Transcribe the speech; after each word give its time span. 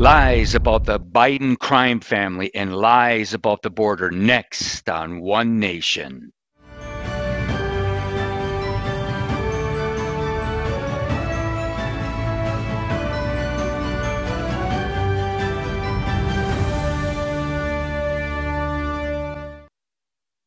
Lies 0.00 0.54
about 0.54 0.86
the 0.86 0.98
Biden 0.98 1.58
crime 1.58 2.00
family 2.00 2.50
and 2.54 2.74
lies 2.74 3.34
about 3.34 3.60
the 3.60 3.68
border 3.68 4.10
next 4.10 4.88
on 4.88 5.20
One 5.20 5.58
Nation. 5.58 6.32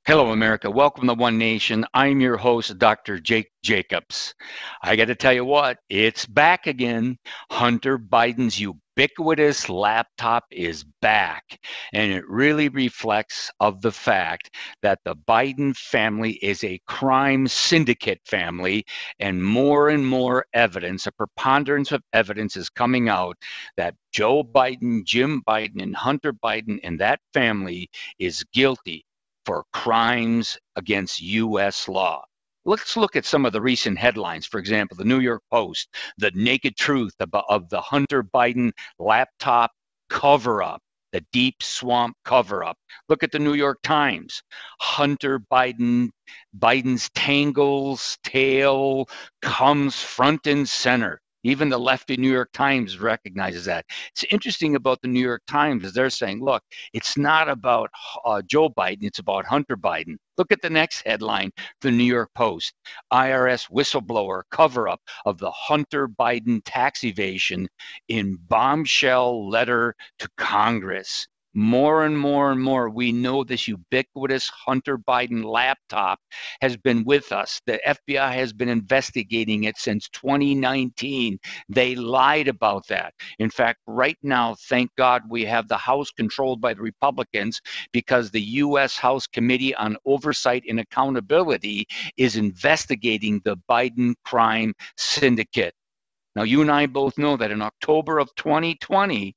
Hello, 0.05 0.31
America. 0.31 0.71
Welcome 0.71 1.07
to 1.07 1.13
One 1.13 1.37
Nation. 1.37 1.85
I'm 1.93 2.19
your 2.21 2.37
host, 2.37 2.79
Dr. 2.79 3.19
Jake 3.19 3.51
Jacobs. 3.61 4.33
I 4.81 4.95
got 4.95 5.05
to 5.05 5.15
tell 5.15 5.31
you 5.31 5.45
what, 5.45 5.77
it's 5.89 6.25
back 6.25 6.65
again. 6.65 7.19
Hunter 7.51 7.99
Biden's 7.99 8.59
ubiquitous 8.95 9.69
laptop 9.69 10.45
is 10.51 10.83
back, 11.01 11.59
and 11.93 12.11
it 12.11 12.27
really 12.27 12.69
reflects 12.69 13.51
of 13.59 13.81
the 13.81 13.91
fact 13.91 14.55
that 14.81 14.99
the 15.03 15.15
Biden 15.15 15.75
family 15.75 16.33
is 16.33 16.63
a 16.63 16.79
crime 16.87 17.47
syndicate 17.47 18.21
family, 18.25 18.85
and 19.19 19.43
more 19.43 19.89
and 19.89 20.05
more 20.05 20.45
evidence, 20.53 21.07
a 21.07 21.11
preponderance 21.11 21.91
of 21.91 22.03
evidence 22.13 22.55
is 22.55 22.69
coming 22.69 23.09
out 23.09 23.37
that 23.77 23.95
Joe 24.11 24.43
Biden, 24.43 25.03
Jim 25.03 25.41
Biden, 25.47 25.81
and 25.81 25.95
Hunter 25.95 26.33
Biden 26.33 26.79
and 26.83 26.99
that 26.99 27.19
family 27.33 27.89
is 28.19 28.43
guilty 28.53 29.05
for 29.45 29.63
crimes 29.73 30.57
against 30.75 31.21
U.S. 31.21 31.87
law. 31.87 32.23
Let's 32.65 32.95
look 32.95 33.15
at 33.15 33.25
some 33.25 33.45
of 33.45 33.51
the 33.51 33.61
recent 33.61 33.97
headlines. 33.97 34.45
For 34.45 34.59
example, 34.59 34.95
the 34.95 35.03
New 35.03 35.19
York 35.19 35.41
Post, 35.51 35.89
the 36.17 36.31
naked 36.33 36.77
truth 36.77 37.13
of 37.19 37.69
the 37.69 37.81
Hunter 37.81 38.23
Biden 38.23 38.71
laptop 38.99 39.71
cover 40.09 40.63
up, 40.63 40.81
the 41.11 41.25
deep 41.33 41.61
swamp 41.61 42.15
cover 42.23 42.63
up. 42.63 42.77
Look 43.09 43.21
at 43.21 43.31
the 43.31 43.39
New 43.39 43.53
York 43.53 43.79
Times. 43.83 44.41
Hunter 44.79 45.39
Biden, 45.39 46.09
Biden's 46.57 47.09
tangles 47.13 48.17
tail 48.23 49.09
comes 49.41 50.01
front 50.01 50.47
and 50.47 50.67
center. 50.67 51.19
Even 51.43 51.69
the 51.69 51.77
lefty 51.77 52.17
New 52.17 52.31
York 52.31 52.49
Times 52.53 52.99
recognizes 52.99 53.65
that. 53.65 53.85
It's 54.11 54.23
interesting 54.31 54.75
about 54.75 55.01
the 55.01 55.07
New 55.07 55.19
York 55.19 55.41
Times 55.47 55.83
is 55.83 55.93
they're 55.93 56.09
saying, 56.09 56.43
look, 56.43 56.63
it's 56.93 57.17
not 57.17 57.49
about 57.49 57.89
uh, 58.25 58.41
Joe 58.43 58.69
Biden, 58.69 59.03
it's 59.03 59.19
about 59.19 59.45
Hunter 59.45 59.75
Biden. 59.75 60.15
Look 60.37 60.51
at 60.51 60.61
the 60.61 60.69
next 60.69 61.03
headline 61.05 61.51
the 61.81 61.91
New 61.91 62.03
York 62.03 62.29
Post 62.33 62.73
IRS 63.11 63.69
whistleblower 63.69 64.43
cover 64.51 64.87
up 64.87 65.01
of 65.25 65.37
the 65.37 65.51
Hunter 65.51 66.07
Biden 66.07 66.61
tax 66.65 67.03
evasion 67.03 67.67
in 68.07 68.37
bombshell 68.47 69.47
letter 69.47 69.95
to 70.19 70.29
Congress 70.37 71.27
more 71.53 72.05
and 72.05 72.17
more 72.17 72.51
and 72.51 72.61
more, 72.61 72.89
we 72.89 73.11
know 73.11 73.43
this 73.43 73.67
ubiquitous 73.67 74.49
Hunter 74.49 74.97
Biden 74.97 75.43
laptop 75.43 76.19
has 76.61 76.75
been 76.77 77.03
with 77.03 77.31
us. 77.31 77.61
The 77.65 77.79
FBI 77.87 78.33
has 78.33 78.53
been 78.53 78.69
investigating 78.69 79.65
it 79.65 79.77
since 79.77 80.09
2019. 80.09 81.37
They 81.69 81.95
lied 81.95 82.47
about 82.47 82.87
that. 82.87 83.13
In 83.39 83.49
fact, 83.49 83.79
right 83.85 84.17
now, 84.23 84.55
thank 84.67 84.89
God 84.95 85.23
we 85.29 85.45
have 85.45 85.67
the 85.67 85.77
House 85.77 86.09
controlled 86.11 86.59
by 86.59 86.73
the 86.73 86.81
Republicans 86.81 87.61
because 87.91 88.31
the 88.31 88.41
U.S. 88.41 88.97
House 88.97 89.27
Committee 89.27 89.75
on 89.75 89.97
Oversight 90.05 90.63
and 90.67 90.79
Accountability 90.79 91.87
is 92.17 92.35
investigating 92.35 93.41
the 93.43 93.57
Biden 93.69 94.15
crime 94.23 94.73
syndicate. 94.97 95.73
Now, 96.35 96.43
you 96.43 96.61
and 96.61 96.71
I 96.71 96.87
both 96.87 97.17
know 97.19 97.37
that 97.37 97.51
in 97.51 97.61
October 97.61 98.17
of 98.17 98.33
2020, 98.35 99.35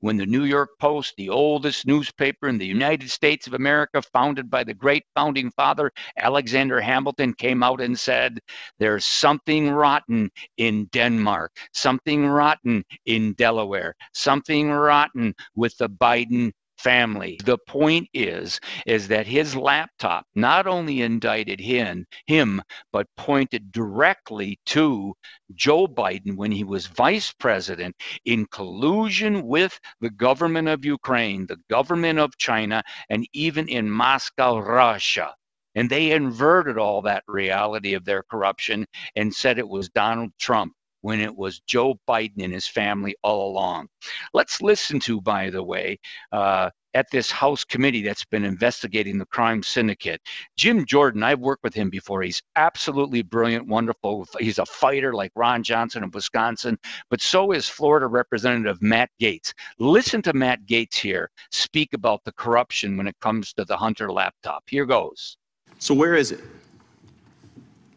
when 0.00 0.16
the 0.16 0.26
New 0.26 0.44
York 0.44 0.70
Post, 0.78 1.14
the 1.16 1.28
oldest 1.28 1.86
newspaper 1.86 2.48
in 2.48 2.58
the 2.58 2.66
United 2.66 3.10
States 3.10 3.46
of 3.46 3.54
America, 3.54 4.02
founded 4.02 4.50
by 4.50 4.64
the 4.64 4.74
great 4.74 5.04
founding 5.14 5.50
father 5.50 5.92
Alexander 6.18 6.80
Hamilton, 6.80 7.32
came 7.34 7.62
out 7.62 7.80
and 7.80 7.98
said, 7.98 8.40
There's 8.78 9.04
something 9.04 9.70
rotten 9.70 10.30
in 10.56 10.86
Denmark, 10.86 11.56
something 11.72 12.26
rotten 12.26 12.84
in 13.06 13.34
Delaware, 13.34 13.94
something 14.12 14.70
rotten 14.70 15.34
with 15.54 15.76
the 15.78 15.88
Biden 15.88 16.52
family. 16.82 17.38
The 17.44 17.58
point 17.58 18.08
is, 18.14 18.58
is 18.86 19.08
that 19.08 19.26
his 19.26 19.54
laptop 19.54 20.26
not 20.34 20.66
only 20.66 21.02
indicted 21.02 21.60
him, 21.60 22.06
him, 22.26 22.62
but 22.92 23.06
pointed 23.16 23.70
directly 23.72 24.58
to 24.66 25.14
Joe 25.54 25.86
Biden 25.86 26.36
when 26.36 26.52
he 26.52 26.64
was 26.64 26.86
vice 26.86 27.32
president 27.32 27.94
in 28.24 28.46
collusion 28.46 29.46
with 29.46 29.78
the 30.00 30.10
government 30.10 30.68
of 30.68 30.84
Ukraine, 30.84 31.46
the 31.46 31.60
government 31.68 32.18
of 32.18 32.38
China, 32.38 32.82
and 33.10 33.26
even 33.32 33.68
in 33.68 33.90
Moscow, 33.90 34.58
Russia. 34.58 35.34
And 35.74 35.88
they 35.88 36.12
inverted 36.12 36.78
all 36.78 37.02
that 37.02 37.24
reality 37.28 37.94
of 37.94 38.04
their 38.04 38.22
corruption 38.24 38.86
and 39.14 39.32
said 39.34 39.58
it 39.58 39.68
was 39.68 39.88
Donald 39.90 40.32
Trump 40.38 40.72
when 41.02 41.20
it 41.20 41.34
was 41.34 41.60
Joe 41.60 41.98
Biden 42.08 42.42
and 42.42 42.52
his 42.52 42.66
family 42.66 43.14
all 43.22 43.50
along. 43.50 43.88
Let's 44.32 44.60
listen 44.60 45.00
to, 45.00 45.20
by 45.20 45.50
the 45.50 45.62
way, 45.62 45.98
uh, 46.32 46.70
at 46.94 47.10
this 47.10 47.30
House 47.30 47.64
committee 47.64 48.02
that's 48.02 48.24
been 48.24 48.44
investigating 48.44 49.18
the 49.18 49.26
crime 49.26 49.62
syndicate. 49.62 50.20
Jim 50.56 50.84
Jordan, 50.84 51.22
I've 51.22 51.40
worked 51.40 51.62
with 51.62 51.74
him 51.74 51.90
before. 51.90 52.22
He's 52.22 52.42
absolutely 52.56 53.22
brilliant, 53.22 53.66
wonderful. 53.68 54.26
He's 54.38 54.58
a 54.58 54.66
fighter 54.66 55.12
like 55.12 55.32
Ron 55.34 55.62
Johnson 55.62 56.02
of 56.02 56.14
Wisconsin, 56.14 56.78
but 57.08 57.20
so 57.20 57.52
is 57.52 57.68
Florida 57.68 58.06
Representative 58.06 58.82
Matt 58.82 59.10
Gaetz. 59.20 59.52
Listen 59.78 60.22
to 60.22 60.32
Matt 60.32 60.66
Gaetz 60.66 60.96
here 60.96 61.30
speak 61.52 61.92
about 61.94 62.24
the 62.24 62.32
corruption 62.32 62.96
when 62.96 63.06
it 63.06 63.16
comes 63.20 63.52
to 63.54 63.64
the 63.64 63.76
Hunter 63.76 64.10
laptop. 64.10 64.64
Here 64.68 64.86
goes. 64.86 65.36
So, 65.78 65.94
where 65.94 66.14
is 66.14 66.32
it? 66.32 66.40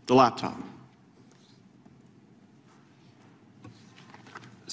The 0.05 0.15
laptop. 0.15 0.57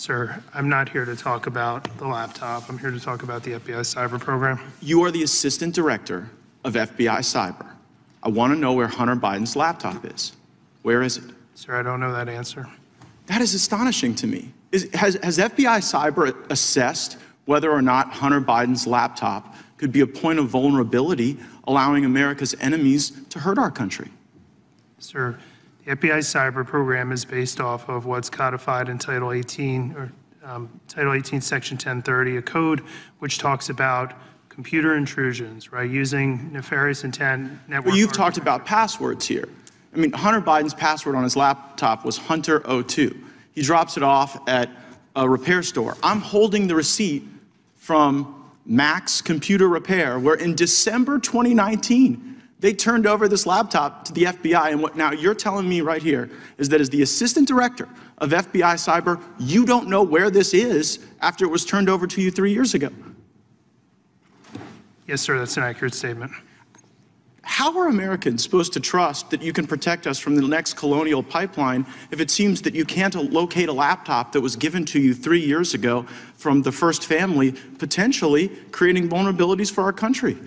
Sir, 0.00 0.42
I'm 0.54 0.70
not 0.70 0.88
here 0.88 1.04
to 1.04 1.14
talk 1.14 1.46
about 1.46 1.84
the 1.98 2.06
laptop. 2.06 2.70
I'm 2.70 2.78
here 2.78 2.90
to 2.90 2.98
talk 2.98 3.22
about 3.22 3.42
the 3.42 3.50
FBI 3.50 3.80
cyber 3.80 4.18
program. 4.18 4.58
You 4.80 5.04
are 5.04 5.10
the 5.10 5.24
assistant 5.24 5.74
director 5.74 6.30
of 6.64 6.72
FBI 6.72 7.18
Cyber. 7.18 7.68
I 8.22 8.30
want 8.30 8.54
to 8.54 8.58
know 8.58 8.72
where 8.72 8.86
Hunter 8.86 9.14
Biden's 9.14 9.56
laptop 9.56 10.06
is. 10.06 10.32
Where 10.80 11.02
is 11.02 11.18
it? 11.18 11.24
Sir, 11.54 11.78
I 11.78 11.82
don't 11.82 12.00
know 12.00 12.14
that 12.14 12.30
answer. 12.30 12.66
That 13.26 13.42
is 13.42 13.52
astonishing 13.52 14.14
to 14.14 14.26
me. 14.26 14.54
Is, 14.72 14.88
has, 14.94 15.16
has 15.22 15.36
FBI 15.36 15.80
Cyber 15.80 16.50
assessed 16.50 17.18
whether 17.44 17.70
or 17.70 17.82
not 17.82 18.10
Hunter 18.10 18.40
Biden's 18.40 18.86
laptop 18.86 19.54
could 19.76 19.92
be 19.92 20.00
a 20.00 20.06
point 20.06 20.38
of 20.38 20.48
vulnerability, 20.48 21.38
allowing 21.64 22.06
America's 22.06 22.54
enemies 22.62 23.12
to 23.28 23.38
hurt 23.38 23.58
our 23.58 23.70
country? 23.70 24.08
Sir, 24.98 25.38
the 25.90 25.96
FBI 25.96 26.18
cyber 26.18 26.64
program 26.64 27.10
is 27.10 27.24
based 27.24 27.60
off 27.60 27.88
of 27.88 28.06
what's 28.06 28.30
codified 28.30 28.88
in 28.88 28.98
Title 28.98 29.32
18, 29.32 29.94
or 29.96 30.12
um, 30.44 30.80
Title 30.86 31.14
18, 31.14 31.40
Section 31.40 31.74
1030, 31.74 32.36
a 32.36 32.42
code 32.42 32.80
which 33.18 33.38
talks 33.38 33.70
about 33.70 34.14
computer 34.48 34.94
intrusions, 34.96 35.72
right, 35.72 35.90
using 35.90 36.52
nefarious 36.52 37.02
intent 37.02 37.50
network. 37.68 37.92
But 37.92 37.98
you've 37.98 38.12
talked 38.12 38.36
about 38.36 38.64
passwords 38.64 39.26
here. 39.26 39.48
I 39.92 39.96
mean, 39.96 40.12
Hunter 40.12 40.40
Biden's 40.40 40.74
password 40.74 41.16
on 41.16 41.24
his 41.24 41.36
laptop 41.36 42.04
was 42.04 42.18
Hunter02. 42.18 43.24
He 43.52 43.62
drops 43.62 43.96
it 43.96 44.04
off 44.04 44.48
at 44.48 44.70
a 45.16 45.28
repair 45.28 45.62
store. 45.62 45.96
I'm 46.04 46.20
holding 46.20 46.68
the 46.68 46.76
receipt 46.76 47.24
from 47.74 48.48
Max 48.64 49.20
Computer 49.20 49.68
Repair, 49.68 50.20
where 50.20 50.36
in 50.36 50.54
December 50.54 51.18
2019, 51.18 52.39
they 52.60 52.74
turned 52.74 53.06
over 53.06 53.26
this 53.26 53.46
laptop 53.46 54.04
to 54.04 54.12
the 54.12 54.24
FBI, 54.24 54.70
and 54.70 54.82
what 54.82 54.94
now 54.94 55.12
you're 55.12 55.34
telling 55.34 55.68
me 55.68 55.80
right 55.80 56.02
here 56.02 56.30
is 56.58 56.68
that 56.68 56.80
as 56.80 56.90
the 56.90 57.02
assistant 57.02 57.48
director 57.48 57.88
of 58.18 58.30
FBI 58.30 58.74
Cyber, 58.74 59.20
you 59.38 59.64
don't 59.64 59.88
know 59.88 60.02
where 60.02 60.30
this 60.30 60.52
is 60.52 60.98
after 61.20 61.46
it 61.46 61.48
was 61.48 61.64
turned 61.64 61.88
over 61.88 62.06
to 62.06 62.20
you 62.20 62.30
three 62.30 62.52
years 62.52 62.74
ago. 62.74 62.90
Yes, 65.06 65.22
sir, 65.22 65.38
that's 65.38 65.56
an 65.56 65.62
accurate 65.62 65.94
statement. 65.94 66.32
How 67.42 67.76
are 67.78 67.88
Americans 67.88 68.42
supposed 68.42 68.72
to 68.74 68.80
trust 68.80 69.30
that 69.30 69.42
you 69.42 69.52
can 69.52 69.66
protect 69.66 70.06
us 70.06 70.18
from 70.18 70.36
the 70.36 70.46
next 70.46 70.74
colonial 70.74 71.22
pipeline 71.22 71.84
if 72.10 72.20
it 72.20 72.30
seems 72.30 72.62
that 72.62 72.74
you 72.74 72.84
can't 72.84 73.14
locate 73.32 73.68
a 73.68 73.72
laptop 73.72 74.32
that 74.32 74.40
was 74.40 74.54
given 74.54 74.84
to 74.86 75.00
you 75.00 75.14
three 75.14 75.40
years 75.44 75.74
ago 75.74 76.06
from 76.36 76.62
the 76.62 76.70
first 76.70 77.06
family, 77.06 77.52
potentially 77.78 78.48
creating 78.70 79.08
vulnerabilities 79.08 79.72
for 79.72 79.82
our 79.82 79.92
country? 79.92 80.38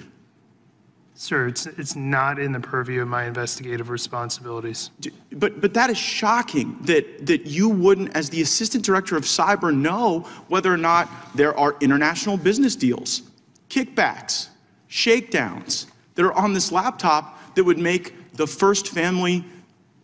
Sir, 1.16 1.48
it's, 1.48 1.68
it's 1.68 1.96
not 1.96 2.40
in 2.40 2.52
the 2.52 2.60
purview 2.60 3.02
of 3.02 3.08
my 3.08 3.26
investigative 3.26 3.90
responsibilities. 3.90 4.90
But, 5.32 5.62
but 5.62 5.74
that 5.76 5.90
is 5.90 5.98
shocking 5.98 6.78
that, 6.82 7.28
that 7.28 7.46
you 7.46 7.70
wouldn't, 7.70 8.16
as 8.16 8.30
the 8.30 8.42
assistant 8.42 8.84
director 8.84 9.16
of 9.16 9.24
cyber, 9.24 9.76
know 9.76 10.22
whether 10.48 10.74
or 10.74 10.78
not 10.78 11.10
there 11.36 11.58
are 11.58 11.76
international 11.82 12.36
business 12.38 12.76
deals, 12.76 13.22
kickbacks, 13.70 14.50
shakedowns 14.88 15.88
that 16.16 16.26
are 16.26 16.34
on 16.34 16.54
this 16.54 16.72
laptop 16.72 17.40
that 17.56 17.64
would 17.64 17.78
make 17.80 18.34
the 18.34 18.48
first 18.48 18.90
family 18.90 19.46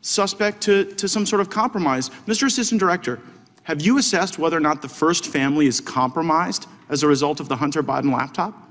suspect 0.01 0.61
to, 0.61 0.85
to 0.95 1.07
some 1.07 1.25
sort 1.25 1.41
of 1.41 1.50
compromise. 1.50 2.09
Mr. 2.27 2.45
Assistant 2.45 2.79
Director, 2.79 3.19
Have 3.63 3.81
you 3.81 3.97
assessed 3.97 4.38
whether 4.38 4.57
or 4.57 4.61
not 4.61 4.81
the 4.81 4.89
first 4.89 5.27
family 5.27 5.65
is 5.65 5.81
compromised 5.81 6.67
as 6.89 7.01
a 7.01 7.07
result 7.07 7.39
of 7.39 7.50
the 7.50 7.56
Hunter 7.56 7.81
Biden 7.81 8.13
laptop? 8.15 8.69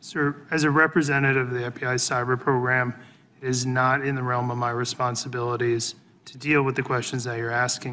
Sir, 0.00 0.36
as 0.50 0.64
a 0.64 0.70
representative 0.70 1.48
of 1.48 1.54
the 1.54 1.70
FBI 1.70 1.94
cyber 1.96 2.38
program, 2.38 2.94
it 3.42 3.48
is 3.48 3.66
not 3.66 4.04
in 4.04 4.14
the 4.14 4.22
realm 4.22 4.50
of 4.50 4.56
my 4.56 4.70
responsibilities 4.70 5.96
to 6.24 6.38
deal 6.38 6.62
with 6.62 6.76
the 6.76 6.82
questions 6.82 7.24
that 7.24 7.38
you're 7.38 7.50
asking. 7.50 7.92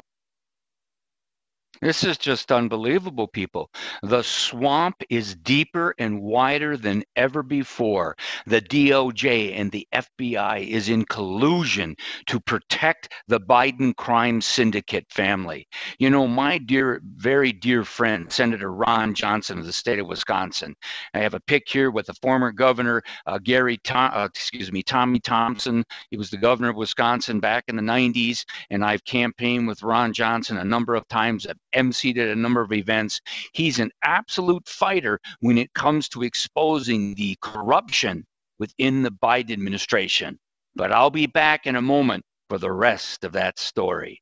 This 1.85 2.03
is 2.03 2.17
just 2.17 2.51
unbelievable, 2.51 3.27
people. 3.27 3.69
The 4.01 4.23
swamp 4.23 5.03
is 5.11 5.35
deeper 5.35 5.93
and 5.99 6.19
wider 6.19 6.77
than 6.77 7.03
ever 7.15 7.43
before. 7.43 8.17
The 8.47 8.59
DOJ 8.59 9.53
and 9.55 9.71
the 9.71 9.87
FBI 9.93 10.67
is 10.67 10.89
in 10.89 11.05
collusion 11.05 11.95
to 12.25 12.39
protect 12.39 13.13
the 13.27 13.39
Biden 13.39 13.95
crime 13.95 14.41
syndicate 14.41 15.05
family. 15.11 15.67
You 15.99 16.09
know, 16.09 16.27
my 16.27 16.57
dear, 16.57 17.01
very 17.17 17.51
dear 17.51 17.83
friend, 17.83 18.31
Senator 18.31 18.73
Ron 18.73 19.13
Johnson 19.13 19.59
of 19.59 19.67
the 19.67 19.71
state 19.71 19.99
of 19.99 20.07
Wisconsin. 20.07 20.75
I 21.13 21.19
have 21.19 21.35
a 21.35 21.39
pic 21.39 21.69
here 21.69 21.91
with 21.91 22.07
the 22.07 22.15
former 22.15 22.51
governor, 22.51 23.03
uh, 23.27 23.37
Gary, 23.37 23.77
Tom, 23.83 24.09
uh, 24.11 24.25
excuse 24.25 24.71
me, 24.71 24.81
Tommy 24.81 25.19
Thompson. 25.19 25.83
He 26.09 26.17
was 26.17 26.31
the 26.31 26.37
governor 26.37 26.69
of 26.69 26.77
Wisconsin 26.77 27.39
back 27.39 27.65
in 27.67 27.75
the 27.75 27.83
90s, 27.83 28.43
and 28.71 28.83
I've 28.83 29.05
campaigned 29.05 29.67
with 29.67 29.83
Ron 29.83 30.13
Johnson 30.13 30.57
a 30.57 30.65
number 30.65 30.95
of 30.95 31.07
times 31.09 31.45
emceed 31.75 32.17
at 32.17 32.29
a 32.29 32.35
number 32.35 32.61
of 32.61 32.73
events. 32.73 33.21
He's 33.53 33.79
an 33.79 33.91
absolute 34.03 34.67
fighter 34.67 35.19
when 35.41 35.57
it 35.57 35.73
comes 35.73 36.09
to 36.09 36.23
exposing 36.23 37.15
the 37.15 37.37
corruption 37.41 38.25
within 38.59 39.03
the 39.03 39.11
Biden 39.11 39.51
administration. 39.51 40.39
But 40.75 40.91
I'll 40.91 41.09
be 41.09 41.27
back 41.27 41.67
in 41.67 41.75
a 41.75 41.81
moment 41.81 42.23
for 42.49 42.57
the 42.57 42.71
rest 42.71 43.23
of 43.23 43.33
that 43.33 43.59
story. 43.59 44.21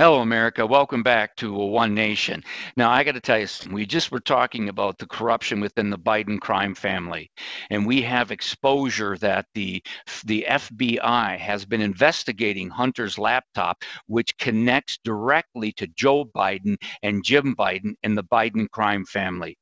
Hello, 0.00 0.20
America. 0.20 0.64
Welcome 0.64 1.02
back 1.02 1.34
to 1.38 1.52
One 1.52 1.92
Nation. 1.92 2.44
Now, 2.76 2.88
I 2.88 3.02
got 3.02 3.16
to 3.16 3.20
tell 3.20 3.40
you, 3.40 3.48
we 3.72 3.84
just 3.84 4.12
were 4.12 4.20
talking 4.20 4.68
about 4.68 4.96
the 4.96 5.08
corruption 5.08 5.58
within 5.58 5.90
the 5.90 5.98
Biden 5.98 6.38
crime 6.38 6.76
family, 6.76 7.32
and 7.70 7.84
we 7.84 8.02
have 8.02 8.30
exposure 8.30 9.18
that 9.18 9.46
the 9.54 9.82
the 10.24 10.46
FBI 10.48 11.36
has 11.38 11.64
been 11.64 11.80
investigating 11.80 12.70
Hunter's 12.70 13.18
laptop, 13.18 13.82
which 14.06 14.38
connects 14.38 14.98
directly 15.02 15.72
to 15.72 15.88
Joe 15.88 16.26
Biden 16.26 16.76
and 17.02 17.24
Jim 17.24 17.56
Biden 17.56 17.94
and 18.04 18.16
the 18.16 18.22
Biden 18.22 18.70
crime 18.70 19.04
family. 19.04 19.58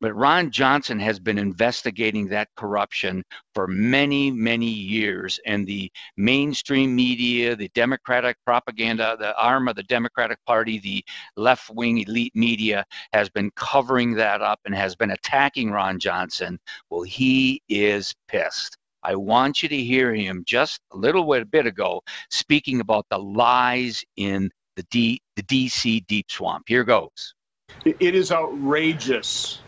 But 0.00 0.14
Ron 0.14 0.50
Johnson 0.50 0.98
has 1.00 1.18
been 1.18 1.38
investigating 1.38 2.28
that 2.28 2.48
corruption 2.56 3.22
for 3.54 3.66
many, 3.66 4.30
many 4.30 4.68
years. 4.68 5.38
And 5.46 5.66
the 5.66 5.90
mainstream 6.16 6.94
media, 6.94 7.54
the 7.56 7.70
Democratic 7.74 8.36
propaganda, 8.44 9.16
the 9.18 9.36
arm 9.40 9.68
of 9.68 9.76
the 9.76 9.82
Democratic 9.84 10.38
Party, 10.46 10.78
the 10.78 11.04
left 11.36 11.70
wing 11.70 11.98
elite 11.98 12.34
media 12.34 12.84
has 13.12 13.28
been 13.30 13.50
covering 13.56 14.14
that 14.14 14.42
up 14.42 14.60
and 14.64 14.74
has 14.74 14.96
been 14.96 15.10
attacking 15.10 15.70
Ron 15.70 15.98
Johnson. 15.98 16.58
Well, 16.90 17.02
he 17.02 17.62
is 17.68 18.14
pissed. 18.28 18.76
I 19.04 19.16
want 19.16 19.62
you 19.62 19.68
to 19.68 19.76
hear 19.76 20.14
him 20.14 20.44
just 20.46 20.80
a 20.92 20.96
little 20.96 21.24
bit 21.44 21.66
ago 21.66 22.02
speaking 22.30 22.80
about 22.80 23.06
the 23.10 23.18
lies 23.18 24.04
in 24.16 24.50
the, 24.76 24.84
D, 24.84 25.20
the 25.36 25.42
DC 25.42 26.06
deep 26.06 26.30
swamp. 26.30 26.64
Here 26.68 26.84
goes. 26.84 27.34
It 27.84 28.14
is 28.14 28.30
outrageous. 28.32 29.64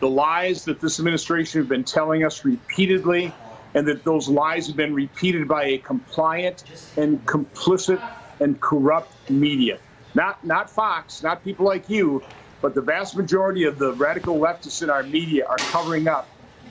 The 0.00 0.08
lies 0.08 0.64
that 0.64 0.80
this 0.80 0.98
administration 0.98 1.60
has 1.60 1.68
been 1.68 1.84
telling 1.84 2.24
us 2.24 2.44
repeatedly, 2.44 3.36
and 3.74 3.86
that 3.88 4.04
those 4.04 4.28
lies 4.28 4.66
have 4.68 4.76
been 4.76 4.94
repeated 4.94 5.48
by 5.48 5.64
a 5.64 5.78
compliant 5.78 6.64
and 6.96 7.24
complicit 7.26 8.02
and 8.40 8.60
corrupt 8.60 9.16
media. 9.28 9.80
Not, 10.14 10.42
not 10.44 10.70
Fox, 10.70 11.22
not 11.22 11.42
people 11.42 11.66
like 11.66 11.88
you, 11.88 12.26
but 12.62 12.74
the 12.74 12.82
vast 12.82 13.16
majority 13.16 13.64
of 13.64 13.78
the 13.78 13.94
radical 13.94 14.38
leftists 14.38 14.82
in 14.82 14.90
our 14.90 15.02
media 15.04 15.44
are 15.46 15.60
covering 15.60 16.08
up 16.08 16.30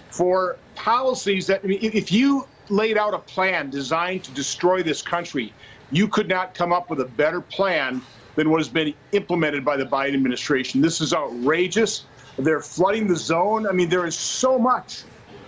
for 0.09 0.57
policies 0.75 1.47
that, 1.47 1.61
I 1.63 1.67
mean, 1.67 1.79
if 1.81 2.11
you 2.11 2.45
laid 2.69 2.97
out 2.97 3.13
a 3.13 3.19
plan 3.19 3.69
designed 3.69 4.23
to 4.25 4.33
destroy 4.33 4.81
this 4.83 5.01
country, 5.01 5.55
you 5.91 6.07
could 6.07 6.27
not 6.27 6.53
come 6.55 6.73
up 6.73 6.89
with 6.89 6.99
a 7.01 7.05
better 7.05 7.41
plan 7.41 8.07
than 8.35 8.49
what 8.49 8.59
has 8.59 8.69
been 8.69 8.93
implemented 9.11 9.63
by 9.65 9.77
the 9.77 9.85
Biden 9.85 10.13
administration. 10.13 10.81
This 10.81 11.01
is 11.01 11.13
outrageous. 11.13 12.05
They're 12.37 12.61
flooding 12.61 13.07
the 13.07 13.15
zone. 13.15 13.67
I 13.67 13.71
mean, 13.71 13.89
there 13.89 14.05
is 14.05 14.15
so 14.15 14.59
much. 14.59 15.03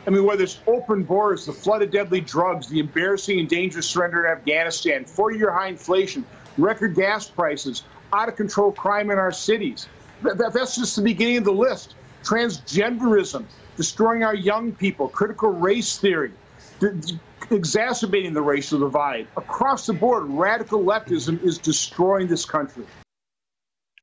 I 0.06 0.10
mean, 0.10 0.24
whether 0.24 0.44
it's 0.44 0.60
open 0.68 1.04
borders, 1.04 1.46
the 1.46 1.52
flood 1.52 1.82
of 1.82 1.92
deadly 1.92 2.22
drugs, 2.22 2.70
the 2.70 2.80
embarrassing 2.80 3.40
and 3.40 3.50
dangerous 3.50 3.90
surrender 3.90 4.26
in 4.26 4.32
Afghanistan, 4.32 5.04
40 5.04 5.38
year 5.38 5.52
high 5.52 5.68
inflation, 5.68 6.26
record 6.58 6.96
gas 6.96 7.28
prices, 7.28 7.84
out 8.14 8.30
of 8.30 8.38
control 8.38 8.72
crime 8.72 9.12
in 9.12 9.18
our 9.18 9.34
cities. 9.34 9.88
That, 10.24 10.38
that, 10.38 10.54
that's 10.54 10.76
just 10.76 10.96
the 10.96 11.02
beginning 11.02 11.38
of 11.38 11.44
the 11.44 11.52
list. 11.52 11.96
Transgenderism, 12.24 13.46
destroying 13.76 14.24
our 14.24 14.34
young 14.34 14.72
people, 14.72 15.10
critical 15.10 15.50
race 15.50 15.98
theory, 15.98 16.32
exacerbating 17.52 18.34
the 18.34 18.42
racial 18.42 18.80
divide. 18.80 19.28
Across 19.38 19.86
the 19.88 19.94
board, 19.94 20.26
radical 20.28 20.84
leftism 20.84 21.42
is 21.44 21.58
destroying 21.58 22.28
this 22.28 22.46
country. 22.46 22.86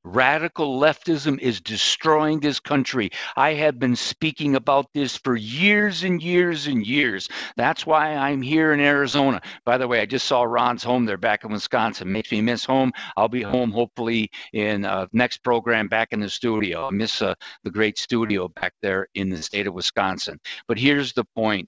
Radical 0.06 0.78
leftism 0.78 1.38
is 1.40 1.62
destroying 1.62 2.38
this 2.38 2.60
country. 2.60 3.08
I 3.36 3.54
have 3.54 3.78
been 3.78 3.96
speaking 3.96 4.54
about 4.54 4.92
this 4.92 5.16
for 5.16 5.34
years 5.34 6.04
and 6.04 6.22
years 6.22 6.66
and 6.66 6.86
years. 6.86 7.26
That's 7.56 7.86
why 7.86 8.14
I'm 8.14 8.42
here 8.42 8.74
in 8.74 8.80
Arizona. 8.80 9.40
By 9.64 9.78
the 9.78 9.88
way, 9.88 10.00
I 10.00 10.06
just 10.06 10.26
saw 10.26 10.42
Ron's 10.42 10.84
home 10.84 11.06
there 11.06 11.16
back 11.16 11.42
in 11.42 11.52
Wisconsin. 11.52 12.12
Makes 12.12 12.32
me 12.32 12.42
miss 12.42 12.66
home. 12.66 12.92
I'll 13.16 13.30
be 13.30 13.40
home 13.40 13.70
hopefully 13.70 14.30
in 14.52 14.84
uh, 14.84 15.06
next 15.14 15.38
program 15.38 15.88
back 15.88 16.12
in 16.12 16.20
the 16.20 16.28
studio. 16.28 16.86
I 16.86 16.90
miss 16.90 17.22
uh, 17.22 17.34
the 17.62 17.70
great 17.70 17.96
studio 17.96 18.48
back 18.48 18.74
there 18.82 19.08
in 19.14 19.30
the 19.30 19.42
state 19.42 19.66
of 19.66 19.72
Wisconsin. 19.72 20.38
But 20.68 20.78
here's 20.78 21.14
the 21.14 21.24
point 21.34 21.66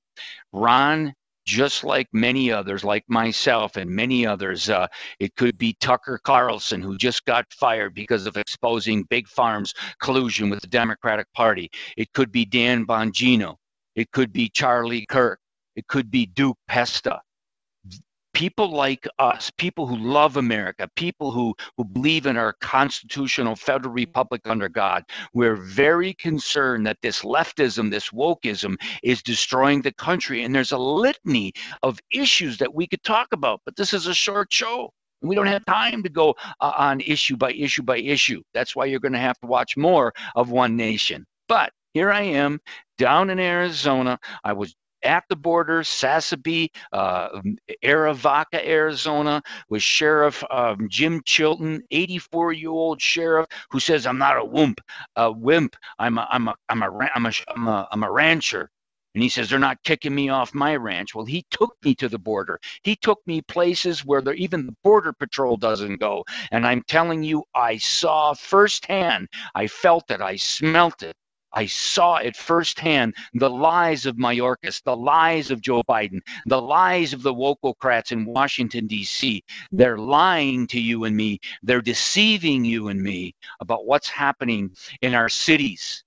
Ron 0.53 1.15
just 1.47 1.85
like 1.85 2.09
many 2.13 2.51
others, 2.51 2.85
like 2.85 3.05
myself 3.09 3.77
and 3.77 3.89
many 3.91 4.27
others. 4.27 4.69
Uh, 4.69 4.87
it 5.21 5.35
could 5.37 5.57
be 5.57 5.77
Tucker 5.81 6.21
Carlson, 6.23 6.83
who 6.83 6.97
just 6.99 7.25
got 7.25 7.47
fired 7.53 7.95
because 7.95 8.27
of 8.27 8.37
exposing 8.37 9.05
big 9.05 9.29
farms 9.29 9.73
collusion 10.01 10.51
with 10.51 10.61
the 10.61 10.67
Democratic 10.67 11.33
Party. 11.33 11.71
It 11.97 12.13
could 12.13 12.33
be 12.33 12.45
Dan 12.45 12.85
Bongino. 12.85 13.57
It 13.95 14.11
could 14.11 14.33
be 14.33 14.49
Charlie 14.51 15.07
Kirk. 15.09 15.39
It 15.77 15.87
could 15.87 16.11
be 16.11 16.27
Duke 16.27 16.59
Pesta 16.69 17.21
people 18.37 18.69
like 18.71 19.09
us, 19.19 19.51
people 19.57 19.87
who 19.87 19.97
love 19.97 20.37
America, 20.37 20.87
people 20.95 21.31
who, 21.31 21.55
who 21.79 21.85
believe 21.87 22.27
in 22.27 22.37
our 22.37 22.53
constitutional 22.61 23.57
federal 23.57 23.95
republic 23.95 24.43
under 24.45 24.69
God, 24.69 25.05
we're 25.33 25.57
very 25.57 26.13
concerned 26.13 26.87
that 26.87 26.99
this 27.01 27.23
leftism, 27.23 27.91
this 27.91 28.11
wokeism 28.11 28.77
is 29.03 29.23
destroying 29.23 29.81
the 29.81 29.93
country. 29.93 30.45
And 30.45 30.55
there's 30.55 30.73
a 30.73 30.77
litany 30.77 31.55
of 31.83 31.99
issues 32.11 32.59
that 32.59 32.75
we 32.75 32.87
could 32.87 33.03
talk 33.03 33.29
about, 33.33 33.63
but 33.65 33.75
this 33.75 33.95
is 33.95 34.07
a 34.07 34.13
short 34.13 34.53
show. 34.53 34.91
We 35.23 35.35
don't 35.35 35.47
have 35.47 35.65
time 35.65 36.03
to 36.03 36.11
go 36.11 36.35
uh, 36.61 36.73
on 36.77 37.01
issue 37.01 37.39
by 37.39 37.53
issue 37.53 37.85
by 37.85 38.01
issue. 38.01 38.43
That's 38.53 38.77
why 38.77 38.85
you're 38.85 39.01
going 39.01 39.13
to 39.15 39.19
have 39.19 39.41
to 39.41 39.47
watch 39.47 39.79
more 39.79 40.13
of 40.35 40.51
One 40.51 40.77
Nation. 40.77 41.25
But 41.49 41.73
here 41.95 42.13
I 42.13 42.21
am 42.21 42.61
down 42.99 43.31
in 43.31 43.39
Arizona. 43.39 44.19
I 44.45 44.53
was 44.53 44.77
at 45.07 45.25
the 45.29 45.37
border, 45.37 45.83
Sasabe, 45.83 46.71
uh, 46.93 47.41
Arivaca, 47.85 48.65
Arizona, 48.65 49.43
with 49.69 49.83
Sheriff 49.83 50.43
um, 50.51 50.89
Jim 50.89 51.23
Chilton, 51.25 51.83
84 51.91 52.53
year 52.53 52.71
old 52.71 53.01
sheriff, 53.01 53.47
who 53.71 53.81
says, 53.81 54.07
I'm 54.07 54.19
not 54.19 54.39
a 54.39 54.45
wimp, 54.45 54.81
a 55.17 55.31
wimp. 55.31 55.77
I'm 55.99 56.19
a, 56.19 56.29
I'm 56.31 56.49
a, 56.49 56.55
I'm 56.69 56.83
a, 56.83 56.91
I'm 57.15 57.27
a, 57.27 57.33
I'm 57.49 57.69
a, 57.69 57.89
I'm 57.93 58.03
a 58.05 58.11
rancher. 58.11 58.71
And 59.15 59.23
he 59.23 59.31
says, 59.31 59.49
they're 59.49 59.59
not 59.59 59.83
kicking 59.83 60.15
me 60.15 60.29
off 60.29 60.53
my 60.53 60.77
ranch. 60.77 61.15
Well, 61.15 61.25
he 61.25 61.47
took 61.51 61.75
me 61.83 61.95
to 61.95 62.09
the 62.09 62.19
border. 62.19 62.61
He 62.83 62.97
took 62.97 63.19
me 63.27 63.41
places 63.41 64.05
where 64.05 64.21
there, 64.21 64.35
even 64.35 64.67
the 64.67 64.77
Border 64.85 65.15
Patrol 65.15 65.57
doesn't 65.57 66.01
go. 66.01 66.23
And 66.51 66.67
I'm 66.67 66.83
telling 66.83 67.23
you, 67.23 67.43
I 67.55 67.79
saw 67.79 68.35
firsthand, 68.35 69.29
I 69.55 69.69
felt 69.69 70.11
it, 70.11 70.21
I 70.21 70.37
smelt 70.37 71.03
it 71.03 71.17
I 71.57 71.65
saw 71.65 72.17
it 72.17 72.37
firsthand 72.37 73.17
the 73.33 73.49
lies 73.49 74.05
of 74.05 74.17
Mayorkas, 74.17 74.83
the 74.83 74.95
lies 74.95 75.51
of 75.51 75.63
Joe 75.63 75.83
Biden, 75.89 76.21
the 76.45 76.61
lies 76.61 77.15
of 77.15 77.23
the 77.23 77.33
wokocrats 77.33 78.13
in 78.13 78.27
Washington, 78.27 78.87
D.C. 78.87 79.43
They're 79.73 79.97
lying 79.97 80.67
to 80.67 80.79
you 80.79 81.05
and 81.05 81.17
me. 81.17 81.41
They're 81.63 81.81
deceiving 81.81 82.67
you 82.67 82.89
and 82.89 83.03
me 83.03 83.35
about 83.61 83.87
what's 83.87 84.11
happening 84.11 84.71
in 85.01 85.15
our 85.15 85.31
cities, 85.31 86.05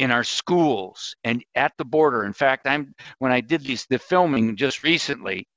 in 0.00 0.10
our 0.10 0.24
schools, 0.24 1.16
and 1.24 1.42
at 1.54 1.72
the 1.78 1.86
border. 1.86 2.26
In 2.26 2.34
fact, 2.34 2.66
I'm 2.66 2.94
when 3.20 3.32
I 3.32 3.40
did 3.40 3.62
these 3.62 3.86
the 3.86 3.98
filming 3.98 4.54
just 4.54 4.82
recently. 4.82 5.48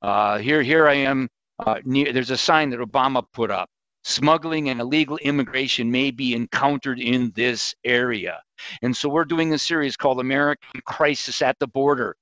Uh, 0.00 0.38
here, 0.38 0.62
here 0.62 0.86
I 0.86 0.94
am. 0.94 1.28
Uh, 1.58 1.80
near, 1.84 2.12
there's 2.12 2.30
a 2.30 2.36
sign 2.36 2.70
that 2.70 2.78
Obama 2.78 3.24
put 3.32 3.50
up 3.50 3.68
smuggling 4.04 4.68
and 4.68 4.80
illegal 4.80 5.16
immigration 5.18 5.90
may 5.90 6.10
be 6.10 6.34
encountered 6.34 6.98
in 6.98 7.32
this 7.34 7.74
area. 7.84 8.40
And 8.82 8.96
so 8.96 9.08
we're 9.08 9.24
doing 9.24 9.52
a 9.52 9.58
series 9.58 9.96
called 9.96 10.20
American 10.20 10.80
Crisis 10.86 11.42
at 11.42 11.58
the 11.58 11.66
Border, 11.66 12.16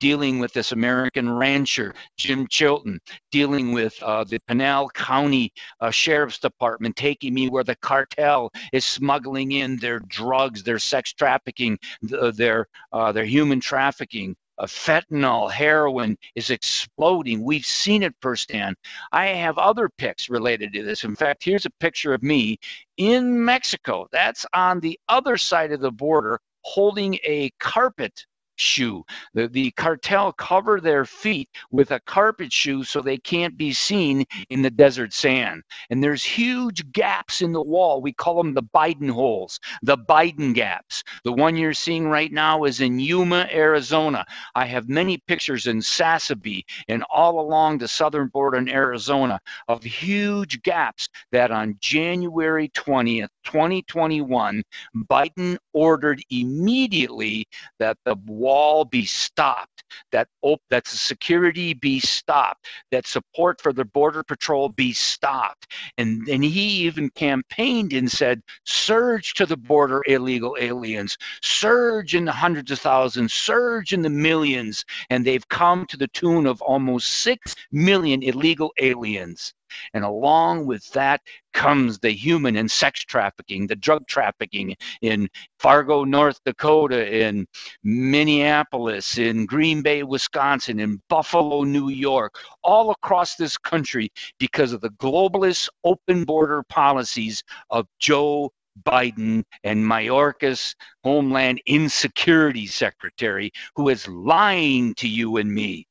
dealing 0.00 0.38
with 0.38 0.52
this 0.52 0.72
American 0.72 1.32
rancher, 1.32 1.94
Jim 2.16 2.46
Chilton, 2.48 3.00
dealing 3.30 3.72
with 3.72 4.00
uh, 4.02 4.24
the 4.24 4.38
Pinal 4.46 4.90
County 4.90 5.52
uh, 5.80 5.90
Sheriff's 5.90 6.38
Department, 6.38 6.96
taking 6.96 7.32
me 7.32 7.48
where 7.48 7.64
the 7.64 7.76
cartel 7.76 8.50
is 8.72 8.84
smuggling 8.84 9.52
in 9.52 9.76
their 9.78 10.00
drugs, 10.00 10.62
their 10.62 10.78
sex 10.78 11.12
trafficking, 11.12 11.78
th- 12.08 12.34
their 12.34 12.66
uh, 12.92 13.12
their 13.12 13.24
human 13.24 13.60
trafficking. 13.60 14.36
Uh, 14.58 14.66
fentanyl, 14.66 15.50
heroin 15.50 16.16
is 16.36 16.50
exploding. 16.50 17.42
We've 17.42 17.66
seen 17.66 18.02
it 18.02 18.14
firsthand. 18.20 18.76
I 19.12 19.26
have 19.26 19.58
other 19.58 19.88
pics 19.88 20.28
related 20.28 20.72
to 20.74 20.82
this. 20.82 21.04
In 21.04 21.16
fact, 21.16 21.42
here's 21.44 21.66
a 21.66 21.70
picture 21.80 22.14
of 22.14 22.22
me 22.22 22.58
in 22.96 23.44
Mexico. 23.44 24.06
That's 24.12 24.46
on 24.54 24.80
the 24.80 24.98
other 25.08 25.36
side 25.36 25.72
of 25.72 25.80
the 25.80 25.90
border 25.90 26.38
holding 26.62 27.14
a 27.24 27.50
carpet 27.60 28.24
shoe. 28.56 29.04
The, 29.34 29.48
the 29.48 29.70
cartel 29.72 30.32
cover 30.32 30.80
their 30.80 31.04
feet 31.04 31.48
with 31.70 31.90
a 31.90 32.00
carpet 32.00 32.52
shoe 32.52 32.84
so 32.84 33.00
they 33.00 33.18
can't 33.18 33.56
be 33.56 33.72
seen 33.72 34.24
in 34.50 34.62
the 34.62 34.70
desert 34.70 35.12
sand. 35.12 35.62
And 35.90 36.02
there's 36.02 36.22
huge 36.24 36.90
gaps 36.92 37.42
in 37.42 37.52
the 37.52 37.62
wall. 37.62 38.00
We 38.00 38.12
call 38.12 38.36
them 38.36 38.54
the 38.54 38.62
Biden 38.62 39.10
holes, 39.10 39.58
the 39.82 39.98
Biden 39.98 40.54
gaps. 40.54 41.02
The 41.24 41.32
one 41.32 41.56
you're 41.56 41.74
seeing 41.74 42.08
right 42.08 42.32
now 42.32 42.64
is 42.64 42.80
in 42.80 42.98
Yuma, 42.98 43.48
Arizona. 43.52 44.24
I 44.54 44.66
have 44.66 44.88
many 44.88 45.18
pictures 45.18 45.66
in 45.66 45.78
Sasabe 45.78 46.64
and 46.88 47.04
all 47.10 47.40
along 47.40 47.78
the 47.78 47.88
southern 47.88 48.28
border 48.28 48.58
in 48.58 48.68
Arizona 48.68 49.40
of 49.68 49.82
huge 49.82 50.62
gaps 50.62 51.08
that 51.32 51.50
on 51.50 51.76
January 51.80 52.68
20th, 52.70 53.28
2021, 53.44 54.62
Biden 55.10 55.56
ordered 55.72 56.22
immediately 56.30 57.46
that 57.78 57.98
the 58.04 58.16
wall 58.26 58.84
be 58.84 59.04
stopped, 59.04 59.84
that 60.12 60.28
op- 60.42 60.62
that 60.70 60.86
security 60.86 61.74
be 61.74 62.00
stopped, 62.00 62.66
that 62.90 63.06
support 63.06 63.60
for 63.60 63.72
the 63.72 63.84
border 63.84 64.22
patrol 64.22 64.68
be 64.68 64.92
stopped. 64.92 65.72
And 65.98 66.28
and 66.28 66.44
he 66.44 66.84
even 66.86 67.10
campaigned 67.10 67.92
and 67.92 68.10
said, 68.10 68.42
surge 68.64 69.34
to 69.34 69.46
the 69.46 69.56
border 69.56 70.02
illegal 70.06 70.56
aliens, 70.60 71.16
surge 71.42 72.14
in 72.14 72.24
the 72.24 72.32
hundreds 72.32 72.70
of 72.70 72.78
thousands, 72.78 73.32
surge 73.32 73.92
in 73.92 74.02
the 74.02 74.10
millions, 74.10 74.84
and 75.10 75.24
they've 75.24 75.48
come 75.48 75.86
to 75.86 75.96
the 75.96 76.08
tune 76.08 76.46
of 76.46 76.60
almost 76.62 77.08
6 77.08 77.54
million 77.72 78.22
illegal 78.22 78.72
aliens. 78.78 79.54
And 79.92 80.04
along 80.04 80.66
with 80.66 80.88
that 80.92 81.20
comes 81.54 81.98
the 82.00 82.10
human 82.10 82.56
and 82.56 82.70
sex 82.70 83.00
trafficking, 83.04 83.66
the 83.66 83.76
drug 83.76 84.06
trafficking 84.06 84.76
in 85.00 85.28
Fargo, 85.58 86.04
North 86.04 86.38
Dakota, 86.44 87.24
in 87.24 87.46
Minneapolis, 87.82 89.16
in 89.16 89.46
Green 89.46 89.80
Bay, 89.80 90.02
Wisconsin, 90.02 90.80
in 90.80 91.00
Buffalo, 91.08 91.62
New 91.62 91.88
York, 91.88 92.34
all 92.62 92.90
across 92.90 93.36
this 93.36 93.56
country 93.56 94.10
because 94.38 94.72
of 94.72 94.80
the 94.82 94.90
globalist 94.90 95.68
open 95.84 96.24
border 96.24 96.62
policies 96.64 97.42
of 97.70 97.86
Joe 97.98 98.50
Biden 98.82 99.44
and 99.62 99.84
Mayorkas, 99.84 100.74
Homeland 101.04 101.62
Insecurity 101.66 102.66
Secretary, 102.66 103.52
who 103.76 103.88
is 103.88 104.08
lying 104.08 104.94
to 104.96 105.08
you 105.08 105.36
and 105.36 105.52
me. 105.52 105.86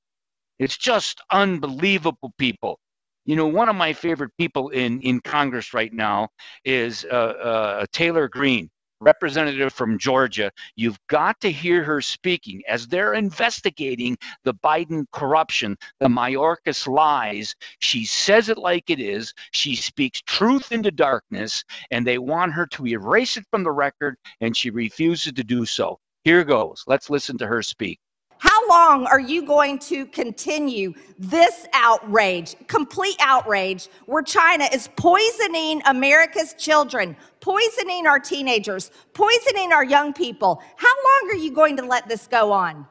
It's 0.59 0.77
just 0.77 1.21
unbelievable, 1.31 2.33
people. 2.37 2.79
You 3.25 3.37
know, 3.37 3.47
one 3.47 3.69
of 3.69 3.75
my 3.75 3.93
favorite 3.93 4.31
people 4.37 4.69
in, 4.69 4.99
in 5.01 5.21
Congress 5.21 5.73
right 5.73 5.93
now 5.93 6.27
is 6.65 7.05
uh, 7.05 7.15
uh, 7.15 7.85
Taylor 7.93 8.27
Greene, 8.27 8.69
representative 8.99 9.71
from 9.71 9.97
Georgia. 9.97 10.51
You've 10.75 10.99
got 11.07 11.39
to 11.41 11.51
hear 11.51 11.83
her 11.83 12.01
speaking 12.01 12.61
as 12.67 12.87
they're 12.87 13.13
investigating 13.13 14.17
the 14.43 14.53
Biden 14.55 15.05
corruption, 15.13 15.77
the 15.99 16.07
Mayorkas 16.07 16.85
lies. 16.85 17.55
She 17.79 18.03
says 18.05 18.49
it 18.49 18.57
like 18.57 18.89
it 18.89 18.99
is. 18.99 19.33
She 19.51 19.75
speaks 19.75 20.21
truth 20.21 20.71
into 20.71 20.91
darkness, 20.91 21.63
and 21.91 22.05
they 22.05 22.17
want 22.17 22.53
her 22.53 22.65
to 22.67 22.87
erase 22.87 23.37
it 23.37 23.45
from 23.51 23.63
the 23.63 23.71
record, 23.71 24.17
and 24.41 24.55
she 24.55 24.69
refuses 24.69 25.33
to 25.33 25.43
do 25.43 25.65
so. 25.65 25.99
Here 26.23 26.43
goes. 26.43 26.83
Let's 26.87 27.09
listen 27.09 27.37
to 27.37 27.47
her 27.47 27.61
speak. 27.61 27.99
How 28.63 28.69
long 28.69 29.05
are 29.07 29.19
you 29.19 29.45
going 29.45 29.79
to 29.79 30.05
continue 30.05 30.93
this 31.19 31.67
outrage, 31.73 32.55
complete 32.67 33.15
outrage, 33.19 33.89
where 34.05 34.23
China 34.23 34.65
is 34.71 34.89
poisoning 34.95 35.81
America's 35.85 36.53
children, 36.53 37.17
poisoning 37.41 38.07
our 38.07 38.19
teenagers, 38.19 38.91
poisoning 39.13 39.73
our 39.73 39.83
young 39.83 40.13
people? 40.13 40.61
How 40.77 40.87
long 40.87 41.31
are 41.31 41.37
you 41.37 41.51
going 41.51 41.75
to 41.77 41.83
let 41.83 42.07
this 42.07 42.27
go 42.27 42.51
on? 42.51 42.87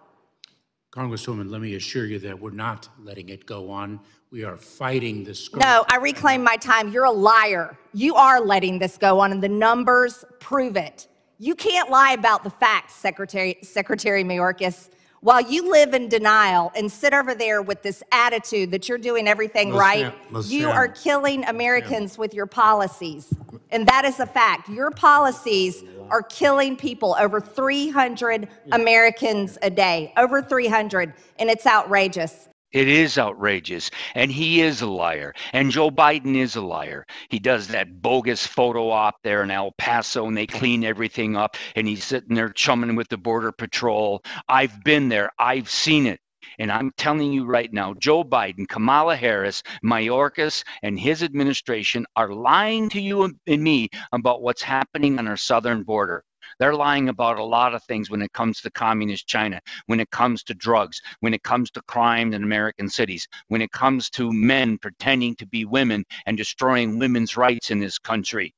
Congresswoman, 0.90 1.50
let 1.50 1.60
me 1.62 1.74
assure 1.76 2.04
you 2.04 2.18
that 2.18 2.38
we're 2.38 2.50
not 2.50 2.88
letting 3.02 3.30
it 3.30 3.46
go 3.46 3.70
on. 3.70 3.98
We 4.30 4.44
are 4.44 4.56
fighting 4.56 5.24
this. 5.24 5.54
No, 5.54 5.84
I 5.88 5.96
reclaim 5.96 6.42
my 6.42 6.56
time. 6.56 6.90
You're 6.92 7.04
a 7.04 7.10
liar. 7.10 7.78
You 7.94 8.14
are 8.16 8.40
letting 8.40 8.78
this 8.78 8.98
go 8.98 9.20
on, 9.20 9.32
and 9.32 9.42
the 9.42 9.48
numbers 9.48 10.24
prove 10.38 10.76
it. 10.76 11.08
You 11.38 11.54
can't 11.54 11.88
lie 11.88 12.12
about 12.12 12.44
the 12.44 12.50
facts, 12.50 12.94
Secretary, 12.94 13.56
Secretary 13.62 14.22
Mayorkas. 14.22 14.90
While 15.22 15.40
you 15.40 15.70
live 15.70 15.94
in 15.94 16.08
denial 16.08 16.72
and 16.74 16.90
sit 16.90 17.14
over 17.14 17.32
there 17.32 17.62
with 17.62 17.82
this 17.82 18.02
attitude 18.10 18.72
that 18.72 18.88
you're 18.88 18.98
doing 18.98 19.28
everything 19.28 19.68
Ms. 19.70 19.78
right, 19.78 20.00
Sam- 20.00 20.32
Ms. 20.32 20.52
you 20.52 20.62
Sam. 20.62 20.70
are 20.72 20.88
killing 20.88 21.44
Americans 21.44 22.18
with 22.18 22.34
your 22.34 22.46
policies. 22.46 23.32
And 23.70 23.86
that 23.86 24.04
is 24.04 24.18
a 24.18 24.26
fact. 24.26 24.68
Your 24.68 24.90
policies 24.90 25.84
are 26.10 26.22
killing 26.24 26.76
people, 26.76 27.14
over 27.20 27.40
300 27.40 28.48
Americans 28.72 29.58
a 29.62 29.70
day, 29.70 30.12
over 30.16 30.42
300, 30.42 31.14
and 31.38 31.48
it's 31.48 31.68
outrageous. 31.68 32.48
It 32.72 32.88
is 32.88 33.18
outrageous. 33.18 33.90
And 34.14 34.32
he 34.32 34.62
is 34.62 34.80
a 34.80 34.86
liar. 34.86 35.34
And 35.52 35.70
Joe 35.70 35.90
Biden 35.90 36.36
is 36.36 36.56
a 36.56 36.62
liar. 36.62 37.06
He 37.28 37.38
does 37.38 37.68
that 37.68 38.00
bogus 38.00 38.46
photo 38.46 38.90
op 38.90 39.16
there 39.22 39.42
in 39.42 39.50
El 39.50 39.72
Paso 39.72 40.26
and 40.26 40.36
they 40.36 40.46
clean 40.46 40.82
everything 40.82 41.36
up. 41.36 41.56
And 41.76 41.86
he's 41.86 42.04
sitting 42.04 42.34
there 42.34 42.48
chumming 42.48 42.96
with 42.96 43.08
the 43.08 43.18
Border 43.18 43.52
Patrol. 43.52 44.22
I've 44.48 44.82
been 44.84 45.08
there, 45.08 45.30
I've 45.38 45.68
seen 45.68 46.06
it. 46.06 46.20
And 46.58 46.72
I'm 46.72 46.90
telling 46.96 47.32
you 47.32 47.44
right 47.44 47.72
now, 47.72 47.94
Joe 47.94 48.24
Biden, 48.24 48.68
Kamala 48.68 49.16
Harris, 49.16 49.62
Mayorkas, 49.84 50.64
and 50.82 50.98
his 50.98 51.22
administration 51.22 52.04
are 52.16 52.32
lying 52.32 52.88
to 52.90 53.00
you 53.00 53.22
and 53.22 53.62
me 53.62 53.88
about 54.12 54.42
what's 54.42 54.62
happening 54.62 55.18
on 55.18 55.28
our 55.28 55.36
southern 55.36 55.82
border. 55.82 56.24
They're 56.58 56.74
lying 56.74 57.08
about 57.08 57.38
a 57.38 57.44
lot 57.44 57.74
of 57.74 57.82
things 57.84 58.10
when 58.10 58.22
it 58.22 58.32
comes 58.32 58.60
to 58.60 58.70
communist 58.70 59.26
China, 59.26 59.60
when 59.86 60.00
it 60.00 60.10
comes 60.10 60.42
to 60.44 60.54
drugs, 60.54 61.00
when 61.20 61.34
it 61.34 61.42
comes 61.42 61.70
to 61.72 61.82
crime 61.82 62.32
in 62.32 62.42
American 62.42 62.88
cities, 62.88 63.26
when 63.48 63.62
it 63.62 63.72
comes 63.72 64.10
to 64.10 64.32
men 64.32 64.78
pretending 64.78 65.34
to 65.36 65.46
be 65.46 65.64
women 65.64 66.04
and 66.26 66.36
destroying 66.36 66.98
women's 66.98 67.36
rights 67.36 67.70
in 67.70 67.80
this 67.80 67.98
country. 67.98 68.54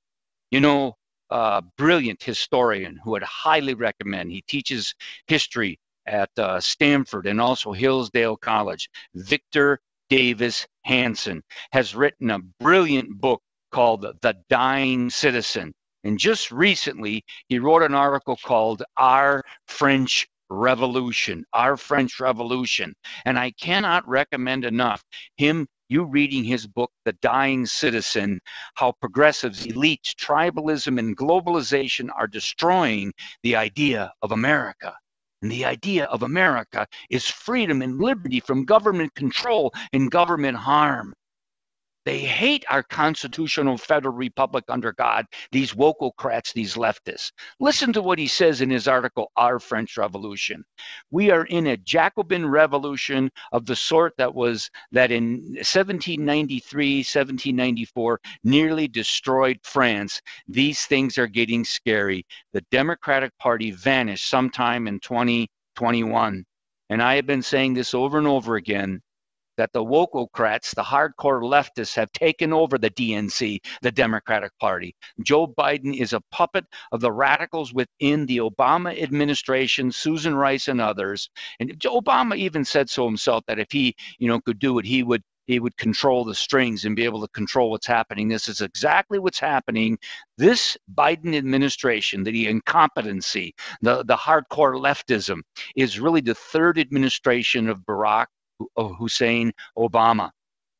You 0.50 0.60
know, 0.60 0.96
a 1.30 1.62
brilliant 1.76 2.22
historian 2.22 2.98
who 3.02 3.16
I'd 3.16 3.22
highly 3.22 3.74
recommend. 3.74 4.30
He 4.30 4.42
teaches 4.42 4.94
history 5.26 5.78
at 6.06 6.30
uh, 6.38 6.60
Stanford 6.60 7.26
and 7.26 7.40
also 7.40 7.72
Hillsdale 7.72 8.36
College. 8.36 8.88
Victor 9.14 9.80
Davis 10.10 10.66
Hanson 10.82 11.42
has 11.72 11.94
written 11.94 12.30
a 12.30 12.40
brilliant 12.60 13.20
book 13.20 13.42
called 13.72 14.02
The 14.22 14.36
Dying 14.48 15.10
Citizen. 15.10 15.72
And 16.04 16.18
just 16.18 16.52
recently, 16.52 17.24
he 17.48 17.58
wrote 17.58 17.82
an 17.82 17.94
article 17.94 18.36
called 18.36 18.82
Our 18.98 19.42
French 19.66 20.28
Revolution, 20.50 21.44
Our 21.54 21.78
French 21.78 22.20
Revolution. 22.20 22.94
And 23.24 23.38
I 23.38 23.50
cannot 23.52 24.06
recommend 24.06 24.66
enough 24.66 25.02
him, 25.36 25.66
you 25.88 26.04
reading 26.04 26.44
his 26.44 26.66
book, 26.66 26.90
The 27.06 27.14
Dying 27.14 27.64
Citizen, 27.64 28.40
how 28.74 28.92
progressives, 28.92 29.66
elites, 29.66 30.14
tribalism, 30.14 30.98
and 30.98 31.16
globalization 31.16 32.10
are 32.14 32.26
destroying 32.26 33.12
the 33.42 33.56
idea 33.56 34.12
of 34.20 34.32
America. 34.32 34.94
And 35.40 35.50
the 35.50 35.64
idea 35.64 36.04
of 36.06 36.22
America 36.22 36.86
is 37.10 37.28
freedom 37.28 37.82
and 37.82 37.98
liberty 37.98 38.40
from 38.40 38.64
government 38.64 39.14
control 39.14 39.72
and 39.92 40.10
government 40.10 40.56
harm. 40.56 41.14
They 42.04 42.18
hate 42.18 42.66
our 42.68 42.82
constitutional 42.82 43.78
federal 43.78 44.14
republic 44.14 44.64
under 44.68 44.92
God, 44.92 45.24
these 45.52 45.72
wokocrats, 45.72 46.52
these 46.52 46.74
leftists. 46.74 47.32
Listen 47.60 47.94
to 47.94 48.02
what 48.02 48.18
he 48.18 48.26
says 48.26 48.60
in 48.60 48.68
his 48.68 48.86
article, 48.86 49.32
Our 49.36 49.58
French 49.58 49.96
Revolution. 49.96 50.64
We 51.10 51.30
are 51.30 51.46
in 51.46 51.68
a 51.68 51.78
Jacobin 51.78 52.46
revolution 52.46 53.30
of 53.52 53.64
the 53.64 53.76
sort 53.76 54.14
that 54.18 54.34
was 54.34 54.70
that 54.92 55.10
in 55.10 55.54
1793, 55.54 56.98
1794 56.98 58.20
nearly 58.44 58.86
destroyed 58.86 59.58
France. 59.62 60.20
These 60.46 60.84
things 60.84 61.16
are 61.16 61.26
getting 61.26 61.64
scary. 61.64 62.26
The 62.52 62.64
Democratic 62.70 63.36
Party 63.38 63.70
vanished 63.70 64.28
sometime 64.28 64.86
in 64.88 65.00
2021. 65.00 66.44
And 66.90 67.02
I 67.02 67.14
have 67.14 67.26
been 67.26 67.42
saying 67.42 67.72
this 67.72 67.94
over 67.94 68.18
and 68.18 68.26
over 68.26 68.56
again 68.56 69.00
that 69.56 69.72
the 69.72 69.84
wokocrats, 69.84 70.74
the 70.74 70.82
hardcore 70.82 71.42
leftists, 71.42 71.94
have 71.94 72.10
taken 72.12 72.52
over 72.52 72.78
the 72.78 72.90
DNC, 72.90 73.60
the 73.82 73.92
Democratic 73.92 74.52
Party. 74.58 74.94
Joe 75.22 75.46
Biden 75.46 75.96
is 75.98 76.12
a 76.12 76.22
puppet 76.30 76.64
of 76.92 77.00
the 77.00 77.12
radicals 77.12 77.72
within 77.72 78.26
the 78.26 78.38
Obama 78.38 79.00
administration, 79.02 79.92
Susan 79.92 80.34
Rice 80.34 80.68
and 80.68 80.80
others. 80.80 81.28
And 81.60 81.78
Obama 81.80 82.36
even 82.36 82.64
said 82.64 82.88
so 82.90 83.06
himself 83.06 83.44
that 83.46 83.58
if 83.58 83.70
he, 83.70 83.94
you 84.18 84.28
know, 84.28 84.40
could 84.40 84.58
do 84.58 84.78
it, 84.78 84.84
he 84.84 85.02
would 85.02 85.22
he 85.46 85.60
would 85.60 85.76
control 85.76 86.24
the 86.24 86.34
strings 86.34 86.84
and 86.84 86.96
be 86.96 87.04
able 87.04 87.20
to 87.20 87.28
control 87.28 87.70
what's 87.70 87.86
happening. 87.86 88.28
This 88.28 88.48
is 88.48 88.60
exactly 88.60 89.18
what's 89.18 89.38
happening. 89.38 89.98
This 90.38 90.76
Biden 90.94 91.36
administration, 91.36 92.24
the 92.24 92.48
incompetency, 92.48 93.54
the, 93.82 94.04
the 94.04 94.16
hardcore 94.16 94.80
leftism, 94.80 95.40
is 95.76 96.00
really 96.00 96.20
the 96.20 96.34
third 96.34 96.78
administration 96.78 97.68
of 97.68 97.80
Barack 97.80 98.26
Hussein 98.76 99.52
Obama. 99.76 100.30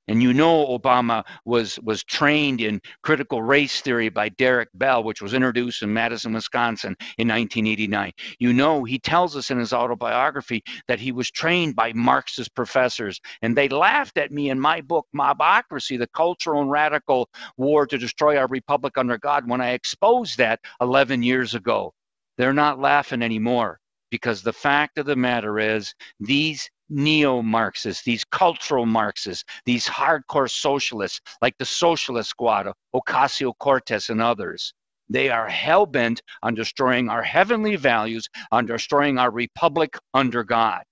And 0.07 0.23
you 0.23 0.35
know 0.35 0.79
Obama 0.79 1.25
was 1.47 1.79
was 1.81 2.05
trained 2.05 2.61
in 2.61 2.83
critical 3.03 3.43
race 3.43 3.81
theory 3.81 4.11
by 4.11 4.29
Derek 4.29 4.69
Bell, 4.75 5.03
which 5.03 5.23
was 5.23 5.33
introduced 5.33 5.83
in 5.83 5.95
Madison, 5.95 6.35
Wisconsin 6.35 6.95
in 7.17 7.29
1989. 7.29 8.13
You 8.39 8.53
know 8.53 8.85
he 8.85 8.99
tells 8.99 9.35
us 9.35 9.51
in 9.51 9.59
his 9.59 9.73
autobiography 9.73 10.63
that 10.89 11.01
he 11.01 11.11
was 11.11 11.31
trained 11.31 11.75
by 11.75 11.95
Marxist 11.95 12.55
professors, 12.55 13.19
and 13.41 13.57
they 13.57 13.69
laughed 13.69 14.19
at 14.19 14.31
me 14.31 14.51
in 14.51 14.61
my 14.61 14.83
book 14.83 15.07
Mobocracy: 15.17 15.99
The 15.99 16.09
Cultural 16.09 16.61
and 16.61 16.71
Radical 16.71 17.31
War 17.57 17.87
to 17.87 17.97
Destroy 17.97 18.37
Our 18.37 18.49
Republic 18.49 18.99
Under 18.99 19.17
God 19.17 19.49
when 19.49 19.63
I 19.63 19.71
exposed 19.71 20.37
that 20.37 20.61
11 20.83 21.23
years 21.23 21.55
ago. 21.55 21.95
They're 22.37 22.53
not 22.53 22.79
laughing 22.79 23.23
anymore 23.23 23.81
because 24.15 24.43
the 24.43 24.53
fact 24.53 24.97
of 24.97 25.07
the 25.07 25.17
matter 25.17 25.59
is 25.59 25.93
these 26.21 26.71
neo 26.89 27.43
Marxists, 27.43 28.05
these 28.05 28.23
cultural 28.23 28.87
Marxists, 28.87 29.43
these 29.65 29.89
hardcore 29.89 30.49
socialists 30.49 31.21
like 31.43 31.59
the 31.59 31.65
Socialist 31.65 32.31
Squad, 32.31 32.69
Ocasio 32.95 33.53
Cortez, 33.59 34.11
and 34.11 34.23
others. 34.23 34.73
They 35.09 35.31
are 35.31 35.49
hell 35.49 35.85
bent 35.85 36.23
on 36.45 36.55
destroying 36.55 37.09
our 37.09 37.25
heavenly 37.25 37.75
values, 37.75 38.29
on 38.53 38.67
destroying 38.67 39.19
our 39.19 39.33
republic 39.33 39.99
under 40.15 40.45
God. 40.45 40.85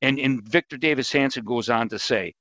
And, 0.00 0.20
and 0.20 0.40
Victor 0.48 0.76
Davis 0.76 1.10
Hanson 1.10 1.44
goes 1.44 1.70
on 1.70 1.88
to 1.88 1.98
say, 1.98 2.34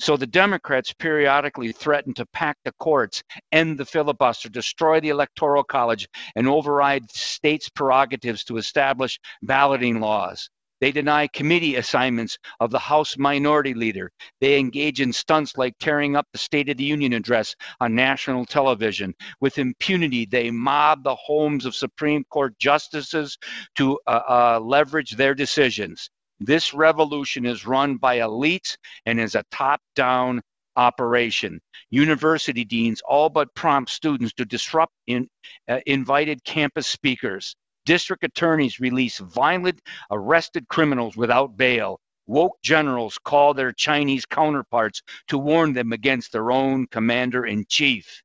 so 0.00 0.16
the 0.16 0.26
Democrats 0.26 0.94
periodically 0.94 1.72
threaten 1.72 2.14
to 2.14 2.24
pack 2.26 2.56
the 2.64 2.72
courts, 2.80 3.22
end 3.52 3.78
the 3.78 3.84
filibuster, 3.84 4.48
destroy 4.48 4.98
the 4.98 5.10
Electoral 5.10 5.62
College, 5.62 6.08
and 6.36 6.48
override 6.48 7.10
states' 7.10 7.68
prerogatives 7.68 8.42
to 8.44 8.56
establish 8.56 9.20
balloting 9.42 10.00
laws. 10.00 10.48
They 10.80 10.90
deny 10.90 11.26
committee 11.26 11.76
assignments 11.76 12.38
of 12.60 12.70
the 12.70 12.78
House 12.78 13.18
Minority 13.18 13.74
Leader. 13.74 14.10
They 14.40 14.58
engage 14.58 15.02
in 15.02 15.12
stunts 15.12 15.58
like 15.58 15.74
tearing 15.78 16.16
up 16.16 16.26
the 16.32 16.38
State 16.38 16.70
of 16.70 16.78
the 16.78 16.84
Union 16.84 17.12
address 17.12 17.54
on 17.80 17.94
national 17.94 18.46
television. 18.46 19.14
With 19.42 19.58
impunity, 19.58 20.24
they 20.24 20.50
mob 20.50 21.04
the 21.04 21.14
homes 21.16 21.66
of 21.66 21.74
Supreme 21.74 22.24
Court 22.30 22.58
justices 22.58 23.36
to 23.76 24.00
uh, 24.06 24.20
uh, 24.26 24.60
leverage 24.62 25.12
their 25.12 25.34
decisions. 25.34 26.08
This 26.40 26.72
revolution 26.72 27.44
is 27.44 27.66
run 27.66 27.96
by 27.96 28.18
elites 28.18 28.76
and 29.04 29.20
is 29.20 29.34
a 29.34 29.44
top 29.50 29.80
down 29.94 30.40
operation. 30.76 31.60
University 31.90 32.64
deans 32.64 33.02
all 33.02 33.28
but 33.28 33.54
prompt 33.54 33.90
students 33.90 34.32
to 34.34 34.46
disrupt 34.46 34.94
in, 35.06 35.28
uh, 35.68 35.80
invited 35.86 36.42
campus 36.44 36.86
speakers. 36.86 37.54
District 37.84 38.24
attorneys 38.24 38.80
release 38.80 39.18
violent, 39.18 39.80
arrested 40.10 40.66
criminals 40.68 41.16
without 41.16 41.56
bail. 41.56 42.00
Woke 42.26 42.56
generals 42.62 43.18
call 43.18 43.52
their 43.52 43.72
Chinese 43.72 44.24
counterparts 44.24 45.02
to 45.28 45.36
warn 45.36 45.72
them 45.72 45.92
against 45.92 46.32
their 46.32 46.50
own 46.52 46.86
commander 46.86 47.44
in 47.44 47.66
chief. 47.68 48.22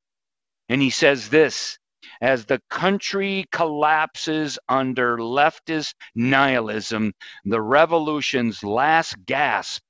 And 0.69 0.81
he 0.81 0.89
says 0.89 1.29
this 1.29 1.77
as 2.21 2.45
the 2.45 2.61
country 2.69 3.45
collapses 3.51 4.57
under 4.69 5.17
leftist 5.17 5.93
nihilism, 6.15 7.13
the 7.45 7.61
revolution's 7.61 8.63
last 8.63 9.15
gasp 9.25 9.81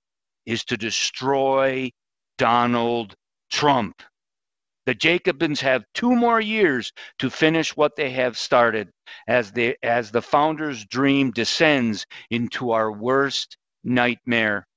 is 0.45 0.63
to 0.65 0.77
destroy 0.77 1.91
Donald 2.37 3.15
Trump. 3.51 4.01
The 4.85 4.93
Jacobins 4.93 5.61
have 5.61 5.83
two 5.95 6.15
more 6.15 6.39
years 6.39 6.91
to 7.17 7.29
finish 7.29 7.75
what 7.75 7.95
they 7.95 8.11
have 8.11 8.37
started 8.37 8.91
as 9.27 9.51
the, 9.51 9.75
as 9.81 10.11
the 10.11 10.21
founder's 10.21 10.85
dream 10.85 11.31
descends 11.31 12.05
into 12.29 12.71
our 12.71 12.91
worst 12.91 13.57
nightmare. 13.83 14.67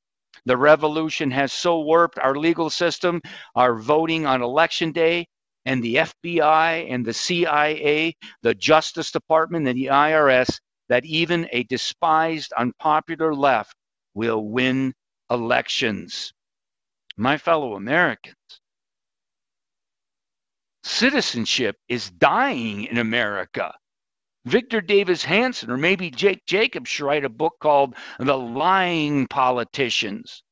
The 0.46 0.56
revolution 0.56 1.30
has 1.32 1.52
so 1.52 1.80
warped 1.80 2.18
our 2.18 2.34
legal 2.34 2.70
system, 2.70 3.20
our 3.54 3.74
voting 3.74 4.24
on 4.24 4.40
election 4.40 4.92
day, 4.92 5.26
and 5.68 5.82
the 5.82 5.96
FBI 5.96 6.90
and 6.90 7.04
the 7.04 7.12
CIA, 7.12 8.16
the 8.40 8.54
Justice 8.54 9.12
Department, 9.12 9.68
and 9.68 9.78
the 9.78 9.90
IRS 9.92 10.58
that 10.88 11.04
even 11.04 11.46
a 11.52 11.64
despised, 11.64 12.54
unpopular 12.54 13.34
left 13.34 13.76
will 14.14 14.48
win 14.48 14.94
elections. 15.28 16.32
My 17.18 17.36
fellow 17.36 17.74
Americans, 17.74 18.62
citizenship 20.84 21.76
is 21.86 22.10
dying 22.12 22.84
in 22.84 22.96
America. 22.96 23.74
Victor 24.46 24.80
Davis 24.80 25.22
Hanson 25.22 25.70
or 25.70 25.76
maybe 25.76 26.10
Jake 26.10 26.46
Jacobs 26.46 26.88
should 26.88 27.04
write 27.04 27.26
a 27.26 27.28
book 27.28 27.56
called 27.60 27.94
The 28.18 28.38
Lying 28.38 29.26
Politicians, 29.26 30.42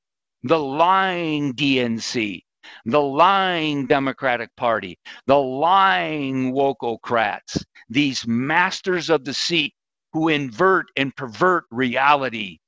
The 0.43 0.59
Lying 0.59 1.55
DNC, 1.55 2.43
The 2.85 3.01
Lying 3.01 3.87
Democratic 3.87 4.55
Party, 4.57 4.99
The 5.27 5.39
Lying 5.39 6.53
Wokocrats, 6.53 7.65
these 7.89 8.27
masters 8.27 9.11
of 9.11 9.25
seat 9.35 9.75
who 10.13 10.29
invert 10.29 10.87
and 10.97 11.15
pervert 11.15 11.65
reality. 11.71 12.59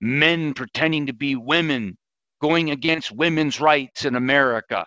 Men 0.00 0.54
pretending 0.54 1.06
to 1.06 1.12
be 1.12 1.36
women, 1.36 1.96
going 2.40 2.70
against 2.70 3.12
women's 3.12 3.60
rights 3.60 4.04
in 4.04 4.14
America 4.14 4.86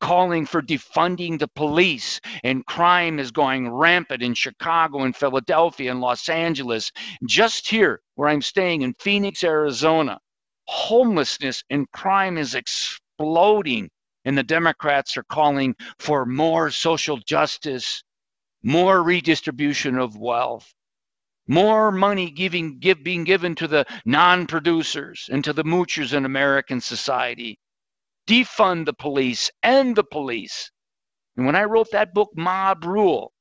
calling 0.00 0.46
for 0.46 0.62
defunding 0.62 1.38
the 1.38 1.48
police, 1.48 2.20
and 2.42 2.66
crime 2.66 3.18
is 3.18 3.30
going 3.30 3.70
rampant 3.70 4.22
in 4.22 4.34
Chicago 4.34 5.00
and 5.04 5.14
Philadelphia 5.16 5.90
and 5.90 6.00
Los 6.00 6.28
Angeles. 6.28 6.90
Just 7.26 7.68
here, 7.68 8.00
where 8.14 8.28
I'm 8.28 8.42
staying 8.42 8.82
in 8.82 8.94
Phoenix, 8.94 9.44
Arizona, 9.44 10.18
homelessness 10.66 11.62
and 11.70 11.90
crime 11.92 12.38
is 12.38 12.54
exploding, 12.54 12.99
and 14.24 14.36
the 14.38 14.42
Democrats 14.42 15.16
are 15.16 15.24
calling 15.24 15.74
for 15.98 16.26
more 16.26 16.70
social 16.70 17.16
justice, 17.18 18.02
more 18.62 19.02
redistribution 19.02 19.98
of 19.98 20.16
wealth. 20.16 20.72
More 21.46 21.90
money 21.90 22.30
giving, 22.30 22.78
give, 22.78 23.02
being 23.02 23.24
given 23.24 23.54
to 23.56 23.66
the 23.66 23.84
non 24.04 24.46
producers 24.46 25.28
and 25.32 25.42
to 25.44 25.52
the 25.52 25.64
moochers 25.64 26.12
in 26.12 26.24
American 26.24 26.80
society 26.80 27.58
defund 28.30 28.86
the 28.86 28.92
police, 28.92 29.50
end 29.62 29.96
the 29.96 30.04
police. 30.04 30.70
And 31.36 31.46
when 31.46 31.56
I 31.56 31.64
wrote 31.64 31.90
that 31.90 32.14
book, 32.14 32.30
Mob 32.36 32.84
Rule, 32.84 33.32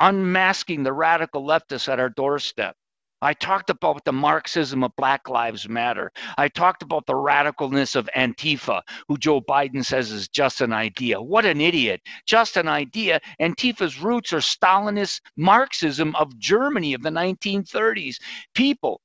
unmasking 0.00 0.82
the 0.82 0.92
radical 0.92 1.42
leftists 1.42 1.88
at 1.88 1.98
our 1.98 2.10
doorstep, 2.10 2.76
I 3.20 3.34
talked 3.34 3.68
about 3.68 4.04
the 4.04 4.12
Marxism 4.12 4.84
of 4.84 4.94
Black 4.94 5.28
Lives 5.28 5.68
Matter. 5.68 6.12
I 6.36 6.48
talked 6.48 6.82
about 6.82 7.06
the 7.06 7.14
radicalness 7.14 7.96
of 7.96 8.08
Antifa, 8.16 8.80
who 9.08 9.18
Joe 9.18 9.40
Biden 9.40 9.84
says 9.84 10.12
is 10.12 10.28
just 10.28 10.60
an 10.60 10.72
idea. 10.72 11.20
What 11.20 11.44
an 11.44 11.60
idiot. 11.60 12.00
Just 12.26 12.56
an 12.56 12.68
idea. 12.68 13.20
Antifa's 13.40 14.00
roots 14.00 14.32
are 14.32 14.38
Stalinist 14.38 15.20
Marxism 15.36 16.14
of 16.14 16.38
Germany 16.38 16.94
of 16.94 17.02
the 17.02 17.10
1930s. 17.10 18.16
People 18.54 19.00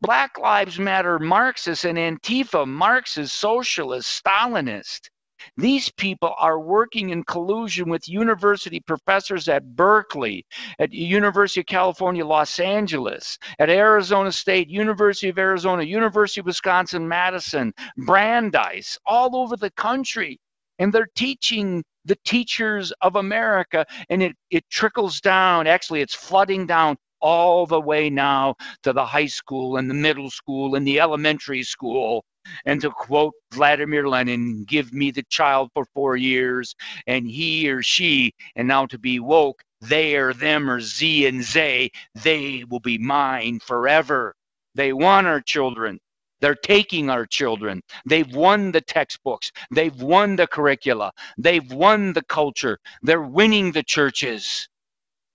Black 0.00 0.38
Lives 0.38 0.78
Matter 0.78 1.18
Marxists 1.18 1.84
and 1.84 1.98
Antifa 1.98 2.66
Marxist, 2.66 3.34
socialist, 3.34 4.24
Stalinist. 4.24 5.10
These 5.56 5.90
people 5.90 6.34
are 6.38 6.60
working 6.60 7.10
in 7.10 7.24
collusion 7.24 7.88
with 7.88 8.08
university 8.08 8.80
professors 8.80 9.48
at 9.48 9.76
Berkeley, 9.76 10.44
at 10.78 10.92
University 10.92 11.60
of 11.60 11.66
California, 11.66 12.24
Los 12.24 12.58
Angeles, 12.58 13.38
at 13.58 13.70
Arizona 13.70 14.32
State, 14.32 14.68
University 14.68 15.28
of 15.28 15.38
Arizona, 15.38 15.82
University 15.82 16.40
of 16.40 16.46
Wisconsin, 16.46 17.08
Madison, 17.08 17.72
Brandeis, 17.98 18.98
all 19.06 19.36
over 19.36 19.56
the 19.56 19.70
country. 19.70 20.38
And 20.78 20.92
they're 20.92 21.08
teaching 21.14 21.82
the 22.04 22.16
teachers 22.24 22.92
of 23.02 23.16
America, 23.16 23.84
and 24.10 24.22
it, 24.22 24.36
it 24.50 24.68
trickles 24.70 25.20
down. 25.20 25.66
Actually, 25.66 26.00
it's 26.00 26.14
flooding 26.14 26.66
down 26.66 26.96
all 27.20 27.66
the 27.66 27.80
way 27.80 28.08
now 28.08 28.54
to 28.82 28.92
the 28.92 29.04
high 29.04 29.26
school 29.26 29.76
and 29.76 29.90
the 29.90 29.94
middle 29.94 30.30
school 30.30 30.74
and 30.74 30.86
the 30.86 31.00
elementary 31.00 31.62
school. 31.62 32.24
And 32.64 32.80
to 32.80 32.90
quote 32.90 33.34
Vladimir 33.52 34.08
Lenin, 34.08 34.64
give 34.64 34.92
me 34.92 35.10
the 35.10 35.24
child 35.24 35.70
for 35.74 35.84
four 35.94 36.16
years, 36.16 36.74
and 37.06 37.26
he 37.26 37.68
or 37.70 37.82
she, 37.82 38.32
and 38.56 38.68
now 38.68 38.86
to 38.86 38.98
be 38.98 39.20
woke, 39.20 39.62
they 39.80 40.16
or 40.16 40.32
them 40.34 40.68
or 40.68 40.80
Z 40.80 41.26
and 41.26 41.42
Zay, 41.42 41.90
they 42.14 42.64
will 42.68 42.80
be 42.80 42.98
mine 42.98 43.60
forever. 43.60 44.34
They 44.74 44.92
want 44.92 45.26
our 45.26 45.40
children. 45.40 46.00
They're 46.40 46.54
taking 46.54 47.10
our 47.10 47.26
children. 47.26 47.82
They've 48.06 48.32
won 48.32 48.72
the 48.72 48.80
textbooks. 48.80 49.50
They've 49.70 50.00
won 50.00 50.36
the 50.36 50.46
curricula. 50.46 51.12
They've 51.36 51.70
won 51.72 52.12
the 52.12 52.22
culture. 52.22 52.78
They're 53.02 53.22
winning 53.22 53.72
the 53.72 53.82
churches. 53.82 54.68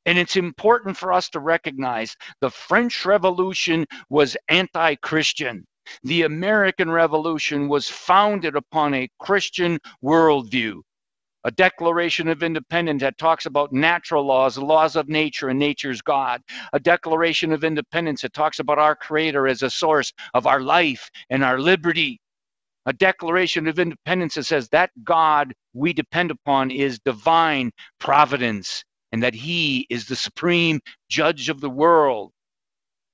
And 0.05 0.17
it's 0.17 0.35
important 0.35 0.97
for 0.97 1.13
us 1.13 1.29
to 1.29 1.39
recognize 1.39 2.15
the 2.41 2.49
French 2.49 3.05
Revolution 3.05 3.85
was 4.09 4.37
anti 4.49 4.95
Christian. 4.95 5.65
The 6.03 6.23
American 6.23 6.91
Revolution 6.91 7.67
was 7.67 7.89
founded 7.89 8.55
upon 8.55 8.93
a 8.93 9.09
Christian 9.19 9.79
worldview 10.03 10.81
a 11.45 11.51
Declaration 11.51 12.29
of 12.29 12.41
Independence 12.41 13.01
that 13.01 13.17
talks 13.17 13.45
about 13.45 13.73
natural 13.73 14.25
laws, 14.25 14.55
the 14.55 14.63
laws 14.63 14.95
of 14.95 15.09
nature, 15.09 15.49
and 15.49 15.59
nature's 15.59 16.01
God. 16.01 16.41
A 16.71 16.79
Declaration 16.79 17.51
of 17.51 17.63
Independence 17.65 18.21
that 18.21 18.33
talks 18.33 18.59
about 18.59 18.79
our 18.79 18.95
Creator 18.95 19.47
as 19.47 19.61
a 19.61 19.69
source 19.69 20.13
of 20.33 20.47
our 20.47 20.61
life 20.61 21.09
and 21.29 21.43
our 21.43 21.59
liberty. 21.59 22.19
A 22.85 22.93
Declaration 22.93 23.67
of 23.67 23.79
Independence 23.79 24.35
that 24.35 24.45
says 24.45 24.69
that 24.69 24.91
God 25.03 25.53
we 25.73 25.93
depend 25.93 26.31
upon 26.31 26.71
is 26.71 26.99
divine 26.99 27.71
providence 27.99 28.83
and 29.11 29.21
that 29.23 29.35
He 29.35 29.85
is 29.89 30.07
the 30.07 30.15
supreme 30.15 30.79
judge 31.09 31.49
of 31.49 31.61
the 31.61 31.69
world 31.69 32.32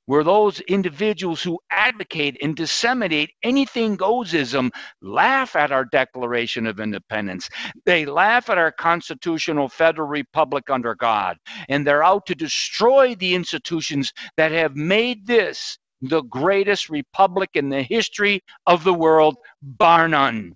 where 0.10 0.24
those 0.24 0.60
individuals 0.62 1.44
who 1.44 1.60
advocate 1.70 2.36
and 2.42 2.56
disseminate 2.56 3.30
anything 3.44 3.96
goesism 3.96 4.72
laugh 5.04 5.56
at 5.56 5.72
our 5.72 5.86
Declaration 5.86 6.66
of 6.66 6.80
Independence. 6.80 7.48
They 7.86 8.08
laugh 8.08 8.50
at 8.50 8.58
our 8.58 8.72
constitutional 8.72 9.70
federal 9.70 10.08
republic 10.08 10.72
under 10.72 10.96
God, 10.96 11.38
and 11.70 11.86
they're 11.86 12.04
out 12.04 12.26
to 12.26 12.34
destroy 12.34 13.14
the 13.14 13.36
institutions 13.36 14.12
that 14.36 14.52
have 14.52 14.76
made 14.76 15.28
this 15.28 15.78
the 16.02 16.24
greatest 16.24 16.90
republic 16.90 17.52
in 17.54 17.70
the 17.70 17.84
history 17.84 18.42
of 18.66 18.84
the 18.84 18.96
world, 18.96 19.36
bar 19.62 20.08
none. 20.08 20.56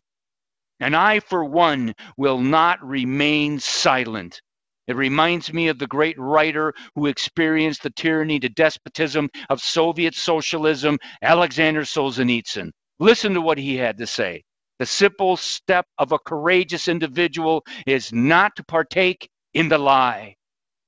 And 0.79 0.95
I, 0.95 1.19
for 1.19 1.45
one, 1.45 1.93
will 2.17 2.39
not 2.39 2.83
remain 2.83 3.59
silent. 3.59 4.41
It 4.87 4.95
reminds 4.95 5.53
me 5.53 5.69
of 5.69 5.79
the 5.79 5.87
great 5.87 6.17
writer 6.19 6.73
who 6.95 7.07
experienced 7.07 7.83
the 7.83 7.89
tyranny, 7.89 8.39
the 8.39 8.49
despotism 8.49 9.29
of 9.49 9.61
Soviet 9.61 10.13
socialism, 10.13 10.99
Alexander 11.21 11.81
Solzhenitsyn. 11.81 12.71
Listen 12.99 13.33
to 13.33 13.41
what 13.41 13.57
he 13.57 13.77
had 13.77 13.97
to 13.97 14.07
say. 14.07 14.43
The 14.79 14.85
simple 14.85 15.37
step 15.37 15.85
of 15.99 16.11
a 16.11 16.19
courageous 16.19 16.87
individual 16.87 17.63
is 17.85 18.11
not 18.11 18.55
to 18.57 18.63
partake 18.65 19.29
in 19.53 19.69
the 19.69 19.77
lie. 19.77 20.35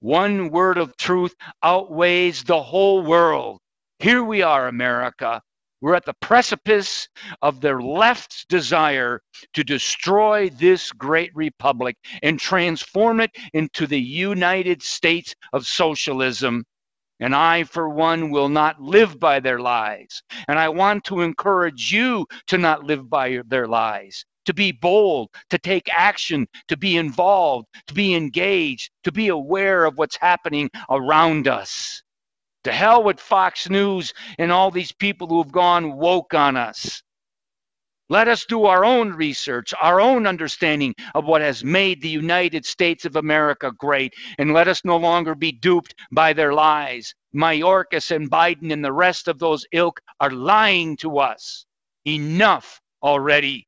One 0.02 0.50
word 0.50 0.78
of 0.78 0.98
truth 0.98 1.34
outweighs 1.64 2.44
the 2.44 2.62
whole 2.62 3.02
world. 3.02 3.60
Here 4.00 4.24
we 4.24 4.42
are, 4.42 4.68
America. 4.68 5.42
We're 5.86 5.94
at 5.94 6.06
the 6.06 6.16
precipice 6.16 7.08
of 7.44 7.62
their 7.62 7.80
left's 7.80 8.44
desire 8.46 9.22
to 9.54 9.64
destroy 9.64 10.50
this 10.50 10.92
great 10.92 11.30
republic 11.36 11.96
and 12.24 12.40
transform 12.40 13.20
it 13.20 13.30
into 13.54 13.86
the 13.86 14.02
United 14.02 14.82
States 14.82 15.36
of 15.54 15.68
socialism. 15.68 16.66
And 17.20 17.36
I, 17.36 17.66
for 17.66 17.88
one, 17.88 18.32
will 18.32 18.50
not 18.50 18.82
live 18.82 19.20
by 19.20 19.40
their 19.40 19.60
lies. 19.60 20.24
And 20.48 20.58
I 20.58 20.70
want 20.70 21.04
to 21.04 21.22
encourage 21.22 21.94
you 21.94 22.26
to 22.48 22.58
not 22.58 22.84
live 22.84 23.08
by 23.08 23.42
their 23.46 23.68
lies, 23.68 24.26
to 24.46 24.56
be 24.56 24.72
bold, 24.72 25.30
to 25.52 25.60
take 25.60 25.88
action, 25.94 26.48
to 26.68 26.76
be 26.76 26.98
involved, 26.98 27.68
to 27.86 27.94
be 27.94 28.16
engaged, 28.16 28.90
to 29.04 29.12
be 29.12 29.28
aware 29.28 29.86
of 29.86 30.00
what's 30.00 30.18
happening 30.18 30.72
around 30.90 31.48
us. 31.48 32.02
To 32.66 32.72
hell 32.72 33.04
with 33.04 33.20
Fox 33.20 33.70
News 33.70 34.12
and 34.40 34.52
all 34.52 34.72
these 34.72 34.92
people 34.92 35.28
who 35.28 35.42
have 35.42 35.52
gone 35.52 35.98
woke 35.98 36.34
on 36.34 36.58
us. 36.58 37.04
Let 38.10 38.28
us 38.28 38.46
do 38.46 38.66
our 38.66 38.84
own 38.84 39.14
research, 39.14 39.72
our 39.80 40.02
own 40.02 40.26
understanding 40.26 40.96
of 41.14 41.26
what 41.26 41.42
has 41.42 41.64
made 41.64 42.02
the 42.02 42.10
United 42.10 42.66
States 42.66 43.06
of 43.06 43.18
America 43.18 43.72
great, 43.78 44.14
and 44.40 44.52
let 44.52 44.68
us 44.68 44.84
no 44.84 44.98
longer 44.98 45.36
be 45.36 45.52
duped 45.52 45.94
by 46.12 46.34
their 46.34 46.54
lies. 46.54 47.14
Mayorkas 47.36 48.10
and 48.10 48.32
Biden 48.32 48.74
and 48.74 48.84
the 48.84 48.94
rest 48.94 49.28
of 49.28 49.38
those 49.38 49.66
ilk 49.72 50.02
are 50.20 50.32
lying 50.32 50.98
to 50.98 51.20
us. 51.20 51.68
Enough 52.08 52.82
already. 53.04 53.68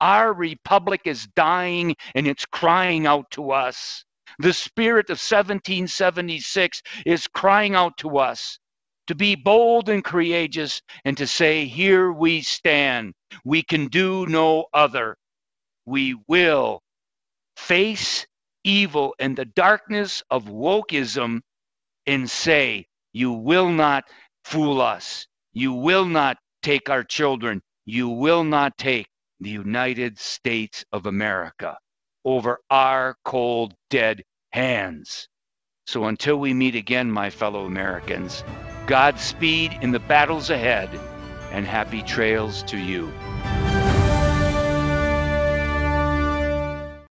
Our 0.00 0.32
republic 0.32 1.02
is 1.04 1.26
dying 1.36 1.94
and 2.14 2.26
it's 2.26 2.46
crying 2.46 3.06
out 3.06 3.30
to 3.32 3.50
us. 3.50 4.04
The 4.38 4.52
spirit 4.52 5.06
of 5.10 5.18
1776 5.18 6.82
is 7.06 7.26
crying 7.28 7.74
out 7.74 7.96
to 7.98 8.18
us 8.18 8.58
to 9.06 9.14
be 9.14 9.34
bold 9.34 9.88
and 9.88 10.04
courageous 10.04 10.80
and 11.04 11.16
to 11.18 11.26
say, 11.26 11.66
Here 11.66 12.12
we 12.12 12.42
stand. 12.42 13.14
We 13.44 13.62
can 13.62 13.88
do 13.88 14.26
no 14.26 14.66
other. 14.72 15.16
We 15.84 16.16
will 16.28 16.82
face 17.56 18.26
evil 18.64 19.14
and 19.18 19.36
the 19.36 19.44
darkness 19.44 20.22
of 20.30 20.44
wokeism 20.44 21.40
and 22.06 22.30
say, 22.30 22.86
You 23.12 23.32
will 23.32 23.68
not 23.68 24.04
fool 24.44 24.80
us. 24.80 25.26
You 25.52 25.72
will 25.72 26.06
not 26.06 26.38
take 26.62 26.88
our 26.88 27.04
children. 27.04 27.60
You 27.84 28.08
will 28.08 28.44
not 28.44 28.78
take 28.78 29.08
the 29.40 29.50
United 29.50 30.18
States 30.18 30.84
of 30.92 31.06
America 31.06 31.76
over 32.24 32.60
our 32.70 33.16
cold, 33.24 33.74
dead 33.90 34.22
hands. 34.52 35.28
So 35.86 36.04
until 36.04 36.36
we 36.36 36.54
meet 36.54 36.74
again, 36.74 37.10
my 37.10 37.30
fellow 37.30 37.64
Americans, 37.64 38.44
Godspeed 38.86 39.78
in 39.80 39.92
the 39.92 40.00
battles 40.00 40.50
ahead 40.50 40.90
and 41.52 41.66
happy 41.66 42.02
trails 42.02 42.62
to 42.64 42.78
you. 42.78 43.12